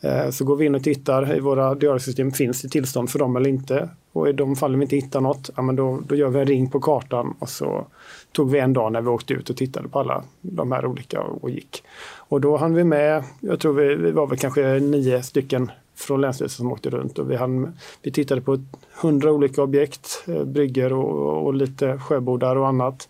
[0.00, 3.36] Eh, så går vi in och tittar i våra diariesystem, finns det tillstånd för dem
[3.36, 3.88] eller inte?
[4.12, 6.46] Och i de fallen vi inte hittar något, ja, men då, då gör vi en
[6.46, 7.86] ring på kartan och så
[8.32, 11.20] tog vi en dag när vi åkte ut och tittade på alla de här olika
[11.20, 11.82] och gick.
[12.16, 16.20] Och då hann vi med, jag tror vi, vi var väl kanske nio stycken från
[16.20, 18.58] Länsstyrelsen som åkte runt och vi, hann, vi tittade på
[19.02, 23.08] hundra olika objekt, eh, brygger och, och lite sjöbodar och annat.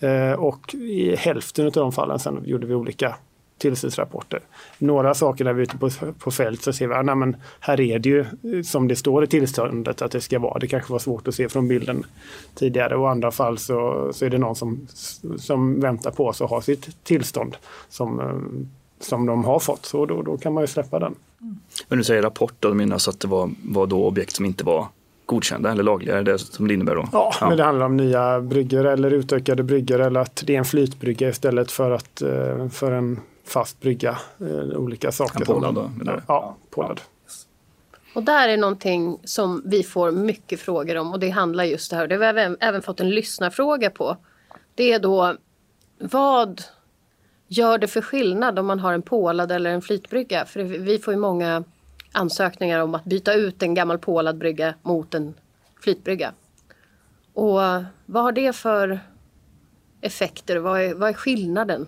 [0.00, 3.16] Eh, och i hälften av de fallen sen gjorde vi olika
[3.58, 4.40] tillsynsrapporter.
[4.78, 7.80] Några saker när vi är ute på, på fält så ser vi ah, att här
[7.80, 10.58] är det ju eh, som det står i tillståndet att det ska vara.
[10.58, 12.04] Det kanske var svårt att se från bilden
[12.54, 14.86] tidigare och i andra fall så, så är det någon som,
[15.38, 17.56] som väntar på oss och har sitt tillstånd
[17.88, 18.38] som,
[19.00, 19.86] som de har fått.
[19.86, 21.14] Så då, då kan man ju släppa den.
[21.88, 24.86] Men du säger rapport, då alltså att det var, var då objekt som inte var
[25.26, 26.18] godkända eller lagliga?
[26.18, 27.08] Är det som det innebär då?
[27.12, 30.58] Ja, ja, men det handlar om nya bryggor eller utökade bryggor eller att det är
[30.58, 34.18] en flytbrygga istället för, att, eh, för en fast brygga.
[34.40, 35.40] Eh, olika saker.
[35.40, 35.90] En pålad då?
[36.04, 37.00] Ja, ja, pålad.
[38.14, 41.96] Och där är någonting som vi får mycket frågor om och det handlar just det
[41.96, 42.06] här.
[42.06, 44.16] Det har vi även, även fått en lyssnarfråga på.
[44.74, 45.36] Det är då
[45.98, 46.62] vad
[47.48, 50.44] gör det för skillnad om man har en pålad eller en flytbrygga?
[50.44, 51.64] För vi får ju många
[52.12, 55.34] ansökningar om att byta ut en gammal pålad brygga mot en
[55.80, 56.32] flytbrygga.
[57.32, 57.60] Och
[58.06, 59.00] vad har det för
[60.00, 60.56] effekter?
[60.56, 61.86] Vad är, vad är skillnaden?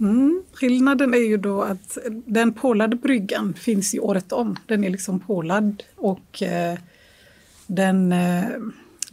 [0.00, 4.56] Mm, skillnaden är ju då att den pålade bryggan finns ju året om.
[4.66, 6.78] Den är liksom pålad och eh,
[7.66, 8.48] den, eh,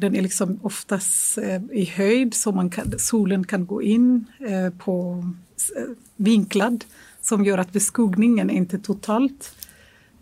[0.01, 4.69] den är liksom oftast eh, i höjd så man kan, solen kan gå in eh,
[4.77, 5.23] på
[5.75, 5.83] eh,
[6.15, 6.85] vinklad
[7.21, 9.55] som gör att beskuggningen är inte totalt.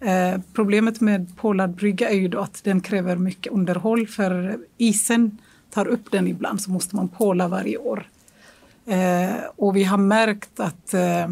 [0.01, 5.37] Eh, problemet med pålad brygga är ju då att den kräver mycket underhåll för isen
[5.71, 8.07] tar upp den ibland så måste man påla varje år.
[8.85, 11.27] Eh, och vi har märkt att eh,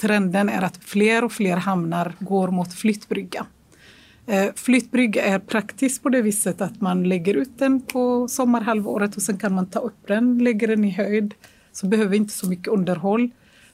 [0.00, 3.46] trenden är att fler och fler hamnar går mot flyttbrygga.
[4.26, 9.22] Eh, flyttbrygga är praktiskt på det viset att man lägger ut den på sommarhalvåret och
[9.22, 11.34] sen kan man ta upp den, lägger den i höjd.
[11.72, 13.30] Så behöver inte så mycket underhåll.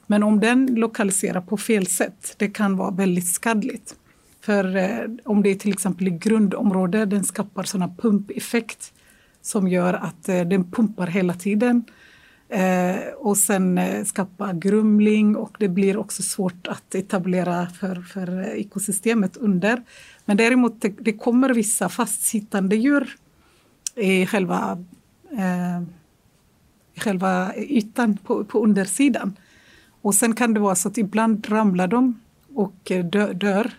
[0.07, 3.95] Men om den lokaliserar på fel sätt, det kan vara väldigt skadligt.
[4.41, 8.93] För eh, om det är till exempel i grundområde, den skapar sådana pumpeffekt
[9.41, 11.83] som gör att eh, den pumpar hela tiden.
[12.49, 18.39] Eh, och sen eh, skapa grumling och det blir också svårt att etablera för, för
[18.39, 19.83] eh, ekosystemet under.
[20.29, 23.15] Men däremot det, det kommer vissa fastsittande djur
[23.95, 24.83] i själva,
[25.31, 25.83] eh,
[26.95, 29.35] själva ytan på, på undersidan.
[30.01, 32.19] Och sen kan det vara så att ibland ramlar de
[32.53, 33.71] och eh, dö, dör.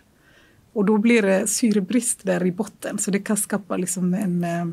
[0.72, 4.66] Och då blir det syrebrist där i botten så det kan skapa liksom en eh,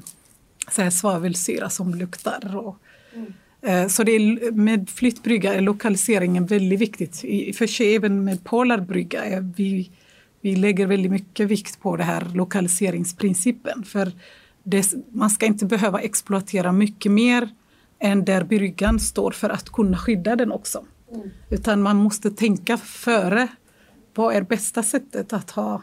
[0.72, 2.56] så här svavelsyra som luktar.
[2.56, 2.78] Och,
[3.14, 3.34] mm.
[3.62, 7.24] Eh, så det är, med flyttbrygga är lokaliseringen väldigt viktigt.
[7.24, 9.92] I för sig även med polarbrygga är vi,
[10.42, 13.84] vi lägger väldigt mycket vikt på det här lokaliseringsprincipen.
[13.84, 14.12] För
[14.64, 17.50] det, man ska inte behöva exploatera mycket mer
[18.00, 20.86] än där bryggan står för att kunna skydda den också.
[21.14, 21.30] Mm.
[21.50, 23.48] Utan man måste tänka före.
[24.16, 25.82] Vad är bästa sättet att ha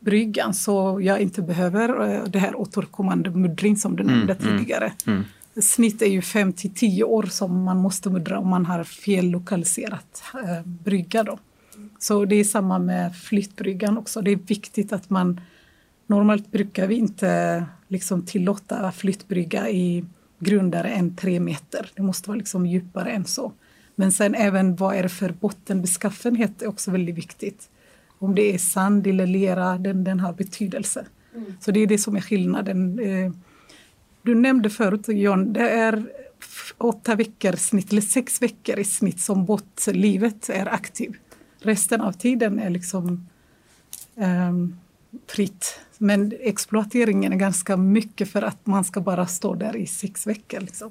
[0.00, 4.58] bryggan så jag inte behöver eh, det här återkommande muddring som du nämnde mm, mm
[4.58, 4.92] tidigare.
[5.06, 5.24] Mm.
[5.60, 9.30] Snitt är ju 5 till 10 år som man måste muddra om man har fel
[9.30, 11.22] lokaliserat eh, brygga.
[11.22, 11.38] Då.
[11.98, 14.22] Så det är samma med flyttbryggan också.
[14.22, 15.40] Det är viktigt att man
[16.06, 20.04] Normalt brukar vi inte liksom tillåta flyttbrygga i
[20.38, 21.90] grundare än tre meter.
[21.94, 23.52] Det måste vara liksom djupare än så.
[23.94, 27.68] Men sen även vad är det för bottenbeskaffenhet är också väldigt viktigt.
[28.18, 31.06] Om det är sand eller lera, den, den har betydelse.
[31.34, 31.54] Mm.
[31.60, 32.98] Så det är det som är skillnaden.
[32.98, 33.32] Eh,
[34.22, 36.04] du nämnde förut John, det är
[36.78, 41.16] åtta veckor snitt, eller sex veckor i snitt som båtlivet är aktiv.
[41.62, 43.28] Resten av tiden är liksom
[44.14, 44.76] um,
[45.26, 45.80] fritt.
[45.98, 50.60] Men exploateringen är ganska mycket för att man ska bara stå där i sex veckor.
[50.60, 50.90] Liksom.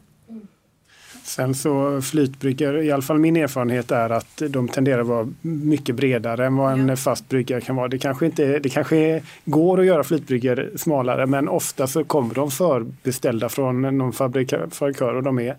[1.24, 5.96] Sen så flytbryggor, i alla fall min erfarenhet är att de tenderar att vara mycket
[5.96, 6.96] bredare än vad en ja.
[6.96, 7.88] fast bryggare kan vara.
[7.88, 12.52] Det kanske, inte, det kanske går att göra flytbryggor smalare men ofta så kommer de
[12.52, 15.56] förbeställda från någon fabrikör och de är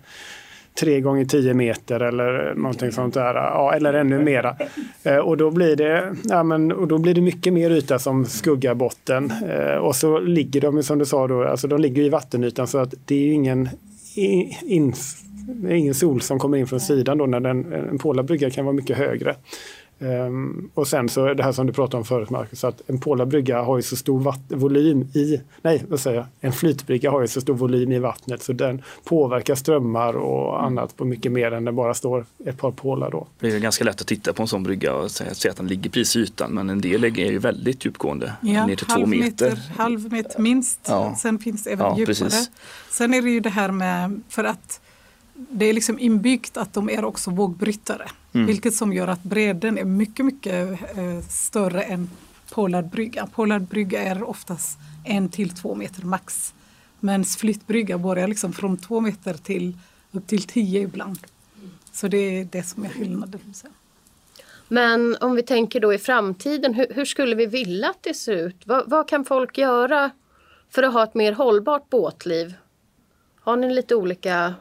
[0.79, 3.33] tre gånger tio meter eller någonting sånt där.
[3.33, 4.55] Ja, eller ännu mera.
[5.03, 8.25] Eh, och då blir det, ja, men, och då blir det mycket mer yta som
[8.25, 9.31] skuggar botten.
[9.49, 12.77] Eh, och så ligger de, som du sa, då, alltså de ligger i vattenytan så
[12.77, 13.69] att det är ingen
[14.65, 14.93] in,
[15.69, 18.97] ingen sol som kommer in från sidan då när den, en polabrygga kan vara mycket
[18.97, 19.35] högre.
[20.03, 23.61] Um, och sen så det här som du pratade om förut Marcus, att en pålarbrygga
[23.61, 27.41] har ju så stor volym i, nej vad säger jag, en flytbrygga har ju så
[27.41, 30.65] stor volym i vattnet så den påverkar strömmar och mm.
[30.65, 33.27] annat på mycket mer än det bara står ett par pålar då.
[33.39, 35.67] Det är ganska lätt att titta på en sån brygga och säga, säga att den
[35.67, 39.05] ligger precis i ytan men en del är ju väldigt djupgående, ja, ner till två
[39.05, 39.49] meter.
[39.49, 39.71] meter.
[39.77, 41.15] Halv meter minst, ja.
[41.17, 42.15] sen finns det även ja, djupare.
[42.15, 42.51] Precis.
[42.89, 44.81] Sen är det ju det här med, för att
[45.33, 48.05] det är liksom inbyggt att de är också vågbrytare.
[48.33, 48.47] Mm.
[48.47, 52.09] Vilket som gör att bredden är mycket, mycket eh, större än
[52.51, 53.27] Pollardbrygga.
[53.35, 56.53] Pollardbrygga är oftast en till två meter max.
[56.99, 59.77] Men flyttbrygga börjar liksom från två meter till
[60.11, 61.19] upp till tio ibland.
[61.91, 63.39] Så det är det som är skillnaden.
[64.67, 68.33] Men om vi tänker då i framtiden, hur, hur skulle vi vilja att det ser
[68.33, 68.61] ut?
[68.65, 70.11] Vad, vad, kan folk göra
[70.69, 72.53] för att ha ett mer hållbart båtliv?
[73.39, 74.53] Har ni lite olika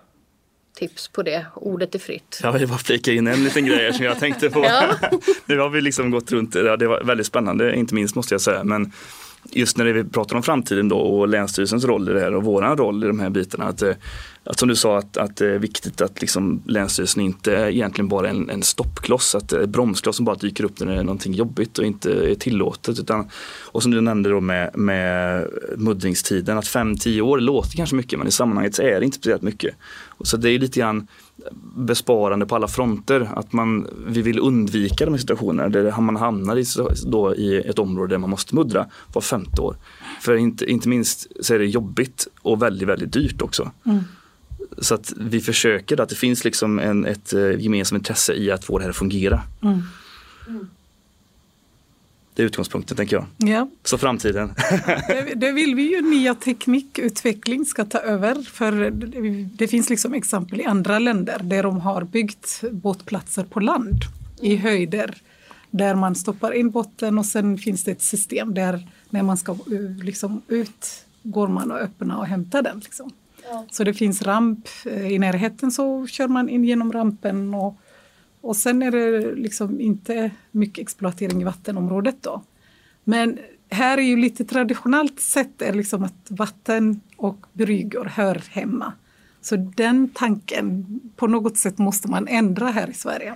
[0.75, 1.47] tips på det.
[1.55, 2.41] Ordet är fritt.
[2.43, 4.61] Jag vill bara flika in en liten grej som jag tänkte på.
[4.65, 4.97] ja.
[5.47, 8.65] nu har vi liksom gått runt, det var väldigt spännande, inte minst måste jag säga.
[8.65, 8.93] Men
[9.51, 12.77] just när vi pratar om framtiden då och Länsstyrelsens roll i det här och våran
[12.77, 13.65] roll i de här bitarna.
[13.65, 13.95] Att, eh,
[14.45, 18.09] att som du sa att, att det är viktigt att liksom Länsstyrelsen inte är egentligen
[18.09, 21.03] bara en, en stoppkloss, att det är bromskloss som bara dyker upp när det är
[21.03, 22.99] någonting jobbigt och inte är tillåtet.
[22.99, 23.29] Utan,
[23.65, 28.29] och som du nämnde då med, med muddringstiden, att 5-10 år låter kanske mycket men
[28.29, 29.75] i sammanhanget så är det inte speciellt mycket.
[30.09, 31.09] Och så det är lite grann
[31.77, 33.29] besparande på alla fronter.
[33.35, 36.65] Att man, vi vill undvika de här situationerna där man hamnar i,
[37.07, 39.77] då, i ett område där man måste muddra var femte år.
[40.21, 43.71] För inte, inte minst så är det jobbigt och väldigt, väldigt dyrt också.
[43.87, 44.01] Mm.
[44.79, 48.65] Så att vi försöker att det finns liksom en, ett eh, gemensamt intresse i att
[48.65, 49.43] få det här att fungera.
[49.63, 49.83] Mm.
[50.49, 50.69] Mm.
[52.35, 53.27] Det är utgångspunkten tänker jag.
[53.37, 53.69] Ja.
[53.85, 54.55] Så framtiden.
[55.09, 58.43] det, det, vill vi ju nya teknikutveckling ska ta över.
[58.43, 63.61] För det, det, finns liksom exempel i andra länder där de har byggt båtplatser på
[63.61, 64.01] land
[64.41, 65.17] i höjder.
[65.71, 69.57] Där man stoppar in båten och sen finns det ett system där när man ska
[70.03, 72.79] liksom ut går man och öppnar och hämtar den.
[72.79, 73.11] Liksom.
[73.51, 73.67] Ja.
[73.71, 77.77] Så det finns ramp i närheten så kör man in genom rampen och
[78.43, 82.43] och sen är det liksom inte mycket exploatering i vattenområdet då.
[83.05, 83.39] Men
[83.71, 88.93] här är ju lite traditionellt sett är liksom att vatten och bryggor hör hemma.
[89.41, 93.35] Så den tanken, på något sätt måste man ändra här i Sverige.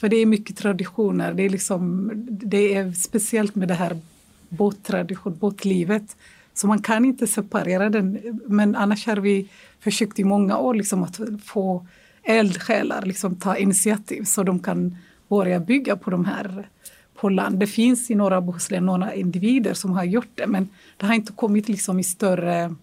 [0.00, 4.00] För det är mycket traditioner, det är, liksom, det är speciellt med det här
[4.48, 6.16] båttradition, båtlivet.
[6.54, 8.18] Så man kan inte separera den.
[8.46, 9.48] Men annars har vi
[9.80, 11.86] försökt i många år liksom att få
[12.28, 14.96] eldsjälar liksom ta initiativ så de kan
[15.28, 16.68] börja bygga på de här
[17.14, 17.58] på land.
[17.58, 21.32] Det finns i norra Bohuslän några individer som har gjort det men det har inte
[21.32, 22.74] kommit liksom i, större,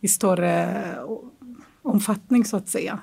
[0.00, 0.84] i större
[1.82, 2.98] omfattning så att säga.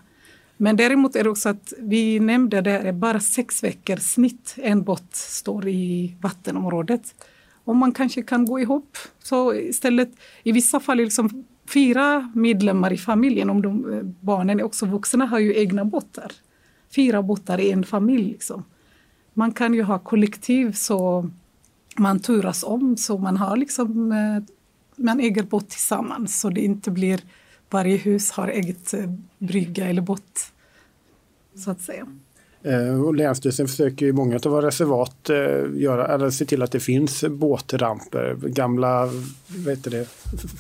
[0.58, 4.84] Men däremot är det också att vi nämnde det är bara sex veckor snitt en
[4.84, 7.16] båt står i vattenområdet.
[7.64, 8.98] Och man kanske kan gå ihop.
[9.24, 10.10] Så istället,
[10.44, 15.26] i vissa fall liksom fyra medlemmar i familjen, om de, eh, barnen är också vuxna,
[15.26, 16.32] har ju egna båtar.
[16.96, 18.32] Fyra båtar i en familj.
[18.32, 18.64] Liksom.
[19.34, 21.30] Man kan ju ha kollektiv så
[21.98, 24.44] man turas om så man har liksom eh,
[24.96, 27.20] man äger båt tillsammans så det inte blir
[27.70, 30.54] varje hus har eget eh, brygga eller båt
[31.56, 32.08] så att säga.
[32.64, 35.38] Eh, och Länsstyrelsen försöker i många av våra reservat eh,
[35.74, 39.10] göra, eller se till att det finns båtramper, gamla
[39.48, 40.08] vet det,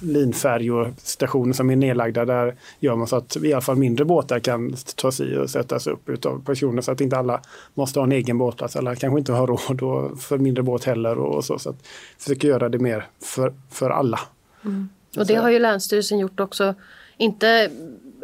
[0.02, 2.26] linfärjor, stationer som är nedlagda.
[2.26, 5.88] Där gör man så att i alla fall mindre båtar kan tas i och sättas
[5.88, 7.42] upp av personer så att inte alla
[7.74, 8.76] måste ha en egen båtplats.
[8.76, 11.18] Alla kanske inte har råd för mindre båt heller.
[11.18, 11.88] Och så, så att
[12.20, 14.20] försöker göra det mer för, för alla.
[14.66, 14.90] Mm.
[15.18, 16.76] Och det har ju Länsstyrelsen gjort också.
[17.18, 17.72] Inte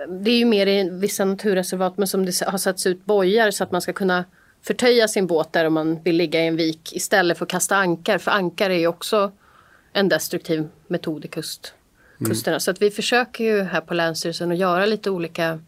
[0.07, 3.63] det är ju mer i vissa naturreservat men som det har satts ut bojar så
[3.63, 4.25] att man ska kunna
[4.61, 7.75] förtöja sin båt där om man vill ligga i en vik istället för att kasta
[7.75, 8.17] ankar.
[8.17, 9.31] För ankar är ju också
[9.93, 11.73] en destruktiv metod i kust,
[12.19, 12.29] mm.
[12.29, 12.59] kusterna.
[12.59, 15.59] Så att vi försöker ju här på Länsstyrelsen att göra lite olika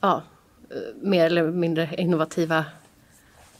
[0.00, 0.22] ja,
[0.70, 2.64] eh, mer eller mindre innovativa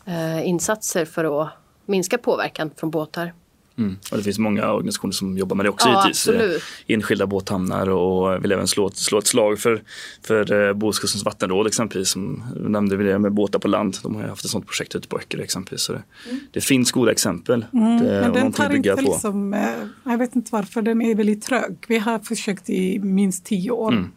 [0.05, 1.49] eh, insatser för att
[1.87, 3.32] minska påverkan från båtar.
[3.79, 3.97] Mm.
[4.11, 6.29] Och det finns många organisationer som jobbar med det också ja, givetvis.
[6.29, 6.62] Absolut.
[6.87, 9.83] Enskilda båthamnar och vill även slå, slå ett slag för,
[10.22, 12.09] för eh, Bohuskustens vattenråd exempelvis.
[12.09, 13.97] Som nämnde vi det med båtar på land.
[14.03, 15.83] De har haft ett sånt projekt ute på Öckerö exempelvis.
[15.83, 16.41] Så det, mm.
[16.51, 17.64] det, finns goda exempel.
[17.72, 17.99] Mm.
[17.99, 19.61] Det, Men den tar inte liksom, eh,
[20.05, 21.77] jag vet inte varför, den är väldigt trög.
[21.89, 23.93] Vi har försökt i minst tio år.
[23.93, 24.11] Mm.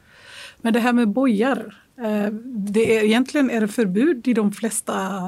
[0.61, 5.19] Men det här med bojar, eh, det är, egentligen är det förbud i de flesta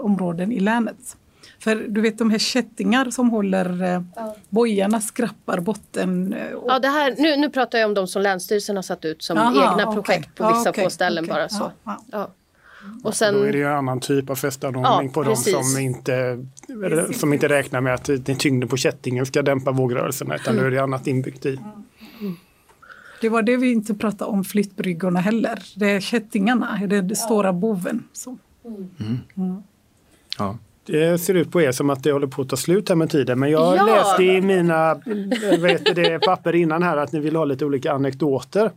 [0.00, 1.16] områden i länet.
[1.60, 4.36] För du vet de här kättingar som håller eh, ja.
[4.48, 6.32] bojarna skrappar botten.
[6.32, 6.70] Eh, och...
[6.70, 9.38] Ja, det här, nu, nu pratar jag om de som Länsstyrelsen har satt ut som
[9.38, 10.46] Aha, egna projekt okay.
[10.46, 11.34] på vissa ja, okay, få ställen okay.
[11.34, 11.48] bara.
[11.48, 11.72] så.
[12.10, 12.30] Ja,
[13.04, 15.54] Och sen, Då är det ju en annan typ av fästanordning Ja, på precis.
[15.54, 16.46] de som inte,
[17.14, 20.62] som inte räknar med att den tyngden på kättingen ska dämpa vågrörelserna utan Mm.
[20.62, 21.60] då är det annat inbyggt i.
[23.20, 25.62] Det var det vi inte pratade om flyttbryggorna heller.
[25.76, 28.04] Det är kättingarna, det är den stora boven.
[28.12, 28.38] Så.
[30.38, 30.58] Ja.
[30.90, 33.10] Det ser ut på er som att det håller på att ta slut här med
[33.10, 33.86] tiden men jag Ja.
[33.86, 34.90] läste i mina
[35.52, 38.70] eh, vet det, papper innan här att ni vill ha lite olika anekdoter.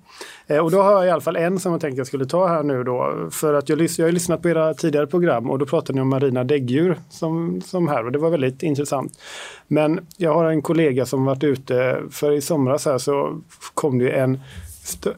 [0.47, 2.47] Eh, och då har jag i alla fall en som jag tänkte jag skulle ta
[2.47, 3.27] här nu då.
[3.31, 6.09] För att jag, jag har lyssnat på era tidigare program och då pratade ni om
[6.09, 9.19] marina däggdjur som, som här och det var väldigt intressant.
[9.67, 13.41] Men jag har en kollega som varit ute, för i somras här så
[13.73, 14.39] kom det en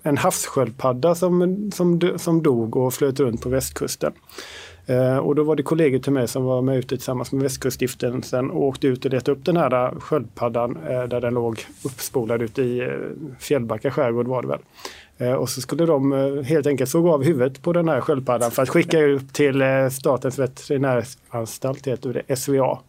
[0.03, 4.11] en havssköldpadda som, som, som dog och flöt runt på västkusten.
[4.87, 8.51] Eh, och då var det kollegor till mig som var med ute tillsammans med Västkuststiftelsen
[8.51, 12.41] och åkte ut och letade upp den här eh, sköldpaddan eh, där den låg uppspolad
[12.41, 12.89] ute i
[13.39, 14.59] Fjällbacka skärgård var det väl.
[15.37, 16.11] Och så skulle de
[16.45, 20.39] helt enkelt såga av huvudet på den här sköldpaddan för att skicka ut till Statens
[20.39, 22.79] veterinäranstalt, heter det, SVA,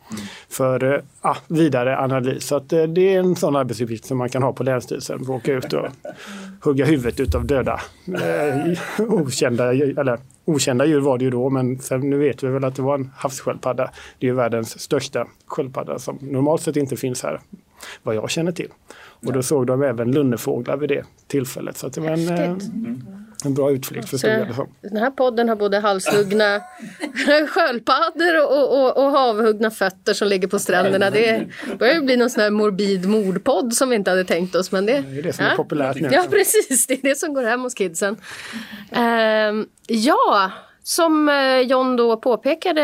[0.49, 2.47] för ah, vidare analys.
[2.47, 5.53] Så att, det är en sån arbetsuppgift som man kan ha på Länsstyrelsen, att åka
[5.53, 5.87] ut och
[6.63, 12.11] hugga huvudet utav döda eh, okända, eller okända djur var det ju då, men sen,
[12.11, 13.91] nu vet vi väl att det var en havssköldpadda.
[14.19, 17.41] Det är ju världens största sköldpadda som normalt sett inte finns här,
[18.03, 18.69] vad jag känner till.
[18.99, 21.77] Och då såg de även lunnefåglar vid det tillfället.
[21.77, 22.71] Så det var en, eh, Häftigt.
[23.47, 24.69] En bra utflykt förstod jag det som.
[24.81, 26.61] den här podden har både halshuggna
[27.49, 31.11] sköldpaddor och, och, och havhuggna fötter som ligger på stränderna.
[31.11, 31.47] Det
[31.79, 34.73] börjar ju bli någon sån här morbid mordpodd som vi inte hade tänkt oss.
[34.73, 36.09] Men det, Det är det som är populärt nu.
[36.13, 36.87] Ja, precis.
[36.87, 38.17] Det är det som går hem hos kidsen.
[38.93, 40.51] Ehm, ja,
[40.83, 42.83] som eh, John då påpekade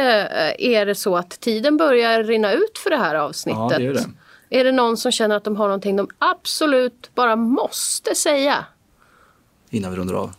[0.58, 3.58] eh, är det så att tiden börjar rinna ut för det här avsnittet.
[3.70, 4.04] Ja, det är det.
[4.50, 8.64] Är det någon som känner att de har någonting de absolut bara måste säga?
[9.70, 10.32] Innan vi rundar av.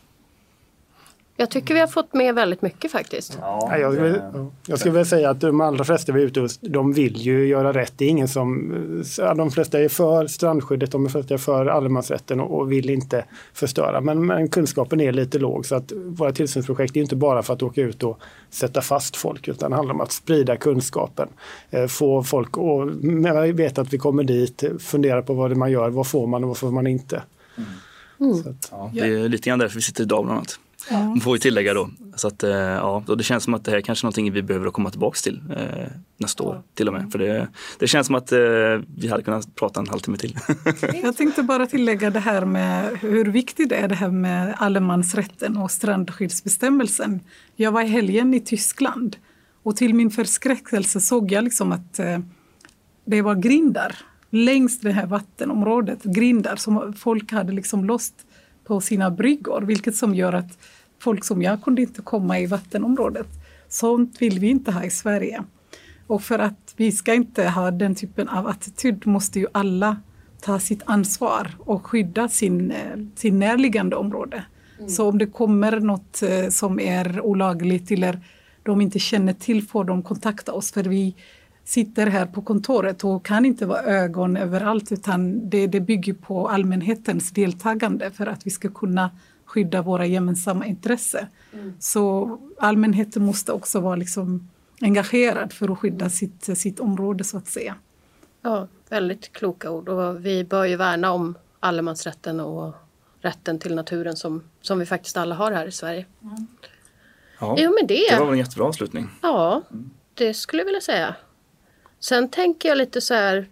[1.38, 3.38] Jag tycker vi har fått med väldigt mycket faktiskt.
[3.42, 4.52] Ja, jag, skulle, ja.
[4.68, 7.48] jag skulle väl säga att de allra flesta vi är ute hos, de vill ju
[7.48, 7.94] göra rätt.
[7.98, 12.60] Det är ingen som, de flesta är för strandskyddet, de flesta är för allemansrätten och,
[12.60, 14.02] och vill inte förstöra.
[14.02, 17.64] Men, men kunskapen är lite låg så att våra tillsynsprojekt är inte bara för att
[17.64, 18.20] åka ut och
[18.50, 21.30] sätta fast folk utan det handlar om att sprida kunskapen.
[21.70, 25.90] Eh, få folk att veta att vi kommer dit, fundera på vad det man gör,
[25.90, 27.22] vad får man och vad får man inte.
[28.18, 30.60] Så att, Ja, det är lite grann därför vi sitter idag bland annat.
[30.92, 31.90] Man får vi tillägga då.
[32.16, 34.32] Så att, eh, ja, och det känns som att det här är kanske är någonting
[34.32, 37.12] vi behöver komma tillbaka till eh, nästa år till och med.
[37.12, 37.48] För det,
[37.80, 38.40] det känns som att eh,
[38.98, 40.38] vi hade kunnat prata en halvtimme till.
[41.04, 45.58] Jag tänkte bara tillägga det här med hur viktigt det är det här med allemansrätten
[45.58, 47.20] och strandskyddsbestämmelsen.
[47.56, 49.18] Jag var i helgen i Tyskland
[49.64, 52.20] och till min förskräckelse såg jag liksom att eh,
[53.06, 53.96] det var grindar
[54.30, 56.04] längs det här vattenområdet.
[56.04, 58.14] Grindar som folk hade liksom låst
[58.64, 60.58] på sina bryggor, vilket som gör att
[61.00, 63.28] folk som jag kunde inte komma i vattenområdet.
[63.68, 65.44] Sånt vill vi inte ha i Sverige.
[66.08, 69.98] Och för att vi ska inte ha den typen av attityd måste ju alla
[70.42, 74.44] ta sitt ansvar och skydda sin, eh, sin närliggande område.
[74.88, 78.20] Så om det kommer något eh, som är olagligt eller
[78.64, 81.16] de inte känner till får de kontakta oss för vi
[81.66, 86.50] sitter här på kontoret och kan inte vara ögon överallt utan det, det bygger på
[86.50, 89.12] allmänhetens deltagande för att vi ska kunna
[89.46, 91.26] skydda våra gemensamma intressen.
[91.80, 94.50] Så allmänheten måste också vara liksom
[94.82, 97.76] engagerad för att skydda sitt, sitt område så att säga.
[98.42, 99.90] Ja, väldigt kloka ord.
[99.90, 102.76] Och vi bör ju värna om allemansrätten och
[103.22, 106.06] rätten till naturen som, som vi faktiskt alla har här i Sverige.
[107.40, 108.24] Ja, Jo, men det var det.
[108.26, 109.10] väl en jättebra avslutning.
[109.22, 109.62] Ja,
[110.14, 111.16] det skulle jag vilja säga.
[112.04, 113.48] Sen tänker jag lite så här.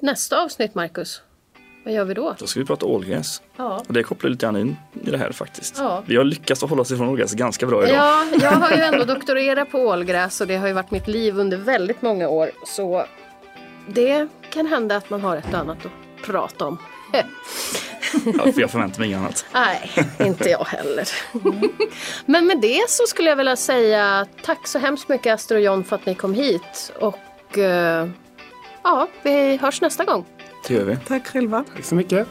[0.00, 1.22] Nästa avsnitt, Marcus.
[1.84, 2.34] Vad gör vi då?
[2.38, 3.42] Då ska vi prata ålgräs.
[3.56, 3.84] Ja.
[3.88, 5.74] Och det kopplar lite grann in i det här faktiskt.
[5.78, 6.02] Ja.
[6.06, 7.96] Vi har lyckats att hålla oss ifrån ålgräs ganska bra idag.
[7.96, 11.38] Ja, jag har ju ändå doktorerat på ålgräs och det har ju varit mitt liv
[11.38, 12.50] under väldigt många år.
[12.66, 13.06] Så
[13.88, 16.78] det kan hända att man har ett annat att prata om.
[18.24, 19.46] Ja, för jag förväntar mig inget annat.
[19.54, 21.08] Nej, inte jag heller.
[22.26, 25.84] Men med det så skulle jag vilja säga tack så hemskt mycket Astrid och John
[25.84, 26.92] för att ni kom hit.
[27.00, 27.18] Och
[27.58, 28.08] eh,
[28.82, 30.24] ja, vi hörs nästa gång.
[30.68, 30.96] Det gör vi.
[30.96, 31.64] Tack själva.
[31.74, 32.28] tack så mycket.